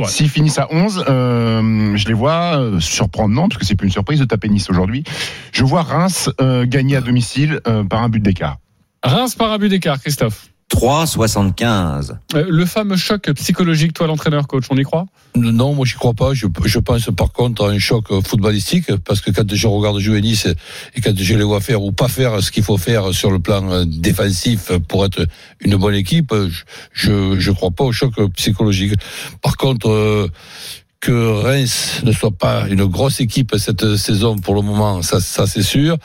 [0.08, 3.94] S'ils finissent à 11, euh, je les vois surprendre Nantes, parce que c'est plus une
[3.94, 5.04] surprise de taper Nice aujourd'hui.
[5.52, 8.58] Je vois Reims euh, gagner à domicile euh, par un but d'écart.
[9.04, 10.47] Reims par but d'écart, Christophe.
[10.74, 12.12] 3,75.
[12.34, 15.06] Euh, le fameux choc psychologique, toi, l'entraîneur, coach, on y croit?
[15.36, 16.34] Non, moi j'y crois pas.
[16.34, 20.22] Je, je pense par contre à un choc footballistique parce que quand je regarde jouer
[20.22, 20.47] Nice
[20.95, 23.39] et quand je les vois faire ou pas faire ce qu'il faut faire sur le
[23.39, 25.26] plan euh, défensif pour être
[25.60, 28.93] une bonne équipe, je je, je crois pas au choc psychologique.
[29.41, 29.89] Par contre.
[29.89, 30.28] euh,
[31.02, 35.47] que Reims ne soit pas une grosse équipe cette saison pour le moment, ça, ça
[35.47, 35.97] c'est sûr.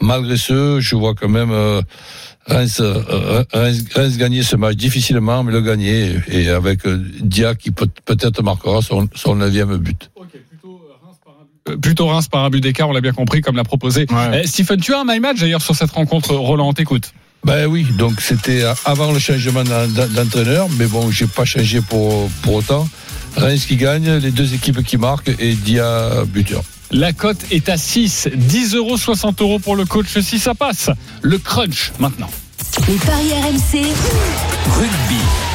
[0.00, 1.82] Malgré ce, je vois quand même euh,
[2.46, 7.54] Reims, euh, Reims, Reims gagner ce match difficilement, mais le gagner et avec euh, Dia
[7.54, 10.10] qui peut, peut-être marquera son, son neuvième but.
[11.68, 14.06] Euh, Plutôt Reims par un but d'écart, on l'a bien compris, comme l'a proposé.
[14.34, 16.34] Eh, Stephen, tu as un my match d'ailleurs sur cette rencontre.
[16.34, 17.12] Roland, on t'écoute.
[17.44, 21.80] Ben oui, donc c'était avant le changement d'en- d'en- d'entraîneur, mais bon, j'ai pas changé
[21.80, 22.86] pour, pour autant.
[23.36, 26.62] Reims qui gagne, les deux équipes qui marquent et Dia buteur.
[26.90, 30.90] La cote est à 6, 10 euros, 60 euros pour le coach si ça passe.
[31.22, 32.30] Le crunch maintenant.
[32.88, 33.84] Les paris RMC.
[34.76, 35.53] Rugby.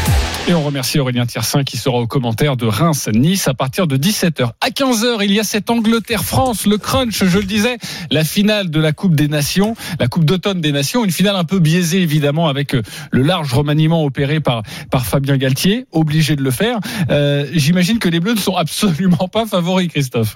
[0.50, 4.54] Et on remercie Aurélien Tiersin qui sera au commentaire de Reims-Nice à partir de 17h.
[4.62, 7.78] À 15h, il y a cette Angleterre-France, le crunch, je le disais,
[8.10, 11.44] la finale de la Coupe des Nations, la Coupe d'automne des Nations, une finale un
[11.44, 12.82] peu biaisée évidemment avec euh,
[13.12, 16.80] le large remaniement opéré par, par Fabien Galtier, obligé de le faire.
[17.12, 20.36] Euh, J'imagine que les Bleus ne sont absolument pas favoris, Christophe.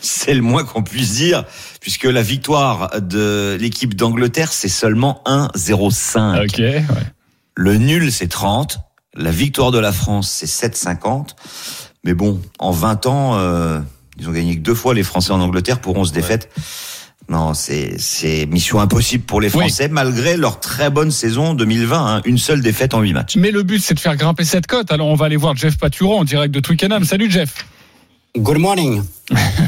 [0.00, 1.44] C'est le moins qu'on puisse dire,
[1.80, 6.46] puisque la victoire de l'équipe d'Angleterre, c'est seulement 1,05.
[6.46, 6.84] Ok, ouais.
[7.54, 8.80] Le nul, c'est 30.
[9.16, 11.30] La victoire de la France, c'est 7,50.
[12.04, 13.80] Mais bon, en 20 ans, euh,
[14.18, 16.50] ils ont gagné que deux fois les Français en Angleterre pour 11 défaites.
[17.28, 22.16] Non, c'est c'est mission impossible pour les Français, malgré leur très bonne saison 2020.
[22.18, 22.22] hein.
[22.24, 23.36] Une seule défaite en 8 matchs.
[23.36, 24.92] Mais le but, c'est de faire grimper cette cote.
[24.92, 27.04] Alors, on va aller voir Jeff Paturon en direct de Twickenham.
[27.04, 27.66] Salut, Jeff.
[28.36, 29.02] Good morning.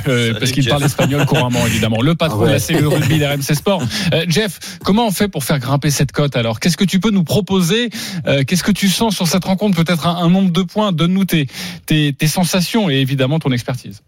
[0.06, 2.00] Euh, parce qu'il parle espagnol couramment, évidemment.
[2.00, 2.58] Le patron de la Ouais.
[2.58, 3.82] cellule rugby d'RMC Sport.
[4.12, 6.60] Euh, Jeff, comment on fait pour faire grimper cette cote alors?
[6.60, 7.90] Qu'est-ce que tu peux nous proposer?
[8.26, 9.76] Euh, Qu'est-ce que tu sens sur cette rencontre?
[9.82, 10.92] Peut-être un, un nombre de points.
[10.92, 11.48] Donne-nous tes,
[11.86, 14.02] tes, tes sensations et évidemment ton expertise.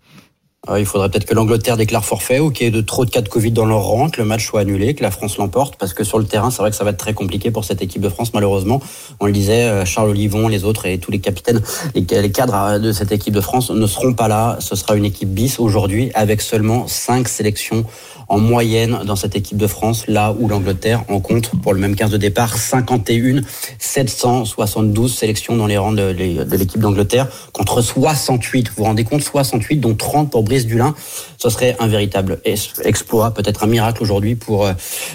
[0.68, 3.10] Euh, il faudrait peut-être que l'Angleterre déclare forfait ou qu'il y ait de trop de
[3.10, 5.76] cas de Covid dans leur rang, que le match soit annulé, que la France l'emporte,
[5.76, 7.80] parce que sur le terrain, c'est vrai que ça va être très compliqué pour cette
[7.80, 8.82] équipe de France, malheureusement.
[9.20, 11.62] On le disait, euh, Charles Olivon, les autres et tous les capitaines,
[11.94, 14.58] les, les cadres euh, de cette équipe de France ne seront pas là.
[14.60, 17.86] Ce sera une équipe bis aujourd'hui, avec seulement cinq sélections
[18.30, 21.96] en moyenne dans cette équipe de France, là où l'Angleterre en compte, pour le même
[21.96, 23.42] 15 de départ, 51,
[23.78, 28.68] 772 sélections dans les rangs de, l'équipe d'Angleterre, contre 68.
[28.68, 30.94] Vous vous rendez compte 68, dont 30 pour Brice Dulin.
[31.42, 34.74] Ce serait un véritable exploit, peut-être un miracle aujourd'hui pour euh,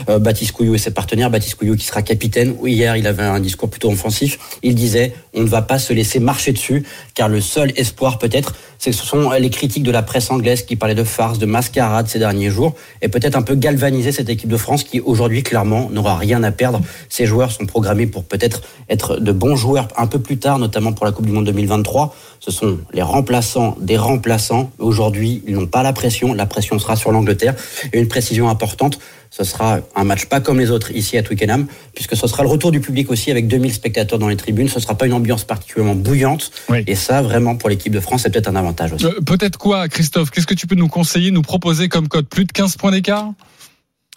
[0.10, 1.30] euh, Baptiste Couillou et ses partenaires.
[1.30, 2.56] Baptiste Couillou qui sera capitaine.
[2.66, 4.40] Hier, il avait un discours plutôt offensif.
[4.64, 8.56] Il disait, on ne va pas se laisser marcher dessus, car le seul espoir peut-être,
[8.80, 11.46] c'est que ce sont les critiques de la presse anglaise qui parlaient de farce, de
[11.46, 12.74] mascarade ces derniers jours,
[13.04, 16.52] et peut-être un peu galvaniser cette équipe de France qui aujourd'hui clairement n'aura rien à
[16.52, 16.82] perdre.
[17.08, 20.92] Ces joueurs sont programmés pour peut-être être de bons joueurs un peu plus tard, notamment
[20.92, 22.16] pour la Coupe du Monde 2023.
[22.46, 24.72] Ce sont les remplaçants des remplaçants.
[24.78, 26.32] Aujourd'hui, ils n'ont pas la pression.
[26.36, 27.56] La pression sera sur l'Angleterre.
[27.92, 29.00] Et une précision importante,
[29.32, 31.66] ce sera un match pas comme les autres ici à Twickenham,
[31.96, 34.70] puisque ce sera le retour du public aussi avec 2000 spectateurs dans les tribunes.
[34.70, 36.52] Ce sera pas une ambiance particulièrement bouillante.
[36.86, 39.06] Et ça, vraiment, pour l'équipe de France, c'est peut-être un avantage aussi.
[39.06, 40.30] Euh, Peut-être quoi, Christophe?
[40.30, 42.28] Qu'est-ce que tu peux nous conseiller, nous proposer comme cote?
[42.28, 43.32] Plus de 15 points d'écart?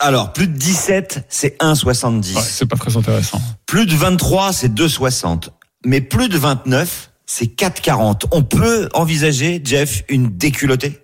[0.01, 2.35] Alors, plus de 17, c'est 1,70.
[2.37, 3.41] Ouais, C'est pas très intéressant.
[3.65, 5.49] Plus de 23, c'est 2,60.
[5.87, 8.23] Mais plus de 29, c'est 4,40.
[8.33, 10.99] On peut envisager, Jeff, une déculottée?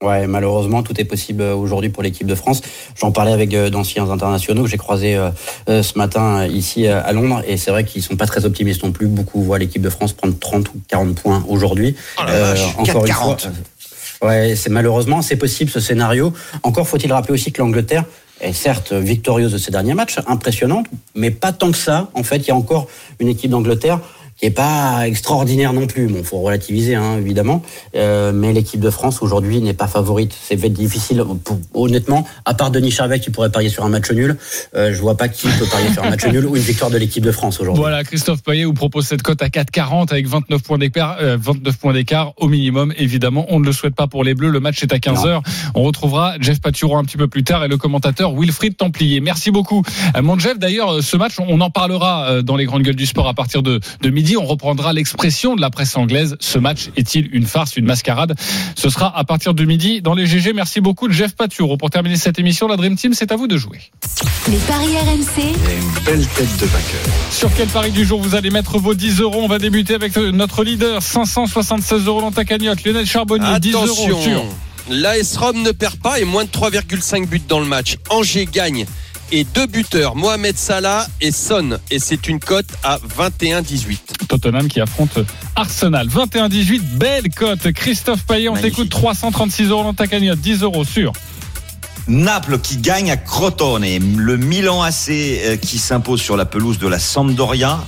[0.00, 2.60] Ouais, malheureusement, tout est possible euh, aujourd'hui pour l'équipe de France.
[3.00, 5.30] J'en parlais avec euh, d'anciens internationaux que j'ai croisés euh,
[5.68, 8.44] euh, ce matin euh, ici euh, à Londres, et c'est vrai qu'ils sont pas très
[8.44, 9.06] optimistes non plus.
[9.08, 11.96] Beaucoup voient l'équipe de France prendre 30 ou 40 points aujourd'hui.
[12.18, 13.48] Oh vache, encore une fois, 4-40.
[14.22, 16.32] euh, ouais, c'est malheureusement c'est possible ce scénario.
[16.62, 18.04] Encore faut-il rappeler aussi que l'Angleterre
[18.40, 20.86] est certes victorieuse de ses derniers matchs, impressionnante,
[21.16, 22.08] mais pas tant que ça.
[22.14, 22.86] En fait, il y a encore
[23.18, 23.98] une équipe d'Angleterre
[24.38, 26.06] qui est pas extraordinaire non plus.
[26.06, 27.62] Bon, faut relativiser, hein, évidemment.
[27.96, 30.32] Euh, mais l'équipe de France aujourd'hui n'est pas favorite.
[30.40, 31.24] C'est difficile.
[31.44, 34.36] Pour- honnêtement, à part Denis Charvet qui pourrait parier sur un match nul,
[34.76, 36.98] euh, je vois pas qui peut parier sur un match nul ou une victoire de
[36.98, 37.80] l'équipe de France aujourd'hui.
[37.82, 41.76] Voilà, Christophe Payet vous propose cette cote à 4,40 avec 29 points d'écart, euh, 29
[41.78, 42.92] points d'écart au minimum.
[42.96, 44.50] Évidemment, on ne le souhaite pas pour les Bleus.
[44.50, 45.40] Le match est à 15 h
[45.74, 49.20] On retrouvera Jeff Paturo un petit peu plus tard et le commentateur Wilfried Templier.
[49.20, 49.82] Merci beaucoup,
[50.16, 50.58] Euh, mon Jeff.
[50.58, 53.34] D'ailleurs, euh, ce match, on en parlera euh, dans les grandes gueules du sport à
[53.34, 54.27] partir de, de midi.
[54.36, 56.36] On reprendra l'expression de la presse anglaise.
[56.40, 58.34] Ce match est-il une farce, une mascarade?
[58.76, 60.52] Ce sera à partir de midi dans les GG.
[60.52, 61.76] Merci beaucoup, Jeff Paturo.
[61.76, 63.78] Pour terminer cette émission, la Dream Team, c'est à vous de jouer.
[64.48, 67.00] Les paris RMC, Une belle tête de vainqueur.
[67.30, 69.40] Sur quel pari du jour vous allez mettre vos 10 euros?
[69.42, 72.84] On va débuter avec euh, notre leader, 576 euros dans ta cagnotte.
[72.84, 74.44] Lionel Charbonnier, 10 euros Attention, sur.
[74.90, 77.96] l'AS Rome ne perd pas et moins de 3,5 buts dans le match.
[78.10, 78.86] Angers gagne
[79.32, 81.78] et deux buteurs, Mohamed Salah et Son.
[81.90, 84.26] Et c'est une cote à 21-18.
[84.28, 85.18] Tottenham qui affronte
[85.56, 86.08] Arsenal.
[86.08, 87.72] 21-18, belle cote.
[87.72, 91.12] Christophe Payet, on t'écoute 336 euros dans ta cagnotte, 10 euros sur.
[92.08, 93.84] Naples qui gagne à Crotone,
[94.16, 97.84] le Milan AC euh, qui s'impose sur la pelouse de la Sampdoria,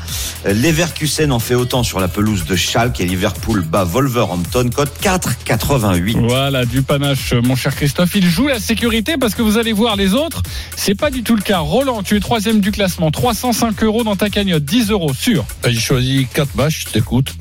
[0.46, 4.92] Euh, Leverkusen en fait autant sur la pelouse de Schalke et Liverpool bat Wolverhampton, cote
[5.02, 6.16] 4,88.
[6.26, 8.14] Voilà, du panache, mon cher Christophe.
[8.14, 10.42] Il joue la sécurité parce que vous allez voir les autres.
[10.76, 11.58] C'est pas du tout le cas.
[11.58, 13.10] Roland, tu es troisième du classement.
[13.10, 15.44] 305 euros dans ta cagnotte, 10 euros sur.
[15.66, 17.34] J'ai choisi quatre matchs, je t'écoute.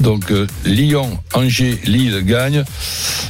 [0.00, 2.64] Donc euh, Lyon, Angers, Lille gagne.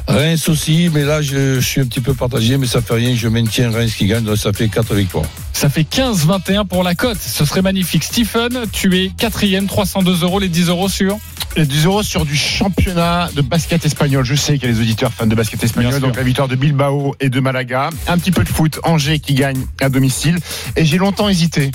[0.09, 3.14] Reims aussi, mais là je, je suis un petit peu partagé, mais ça fait rien.
[3.17, 5.27] Je maintiens Reims qui gagne, donc ça fait quatre victoires.
[5.53, 7.19] Ça fait 15-21 pour la cote.
[7.21, 8.05] Ce serait magnifique.
[8.05, 11.19] Stephen, tu es quatrième, 302 euros, les 10 euros sur?
[11.57, 14.25] Les 10 euros sur du championnat de basket espagnol.
[14.25, 15.93] Je sais qu'il y a les auditeurs fans de basket Bien espagnol.
[15.93, 16.01] sûr.
[16.03, 17.89] Donc la victoire de Bilbao et de Malaga.
[18.09, 18.79] Un petit peu de foot.
[18.83, 20.37] Angers qui gagne à domicile.
[20.77, 21.71] Et j'ai longtemps hésité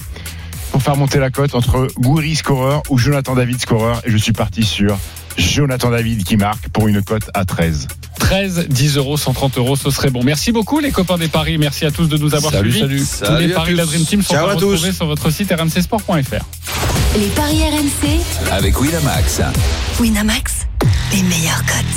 [0.71, 4.01] pour faire monter la cote entre Gouiri scoreur ou Jonathan David scoreur.
[4.05, 4.97] Et je suis parti sur
[5.37, 7.87] Jonathan David qui marque pour une cote à 13.
[8.19, 10.23] 13, 10 euros, 130 euros, ce serait bon.
[10.23, 11.57] Merci beaucoup les copains des paris.
[11.57, 13.05] Merci à tous de nous avoir Salut, suivis.
[13.05, 13.27] salut.
[13.27, 13.85] Tous les Salut paris de la.
[13.85, 14.65] Dream Team sont à à tous.
[14.71, 16.45] retrouver sur votre site rmcsport.fr.
[17.17, 19.41] les paris RMC, Avec Winamax.
[19.99, 20.67] Winamax,
[21.13, 21.85] les meilleurs cotes.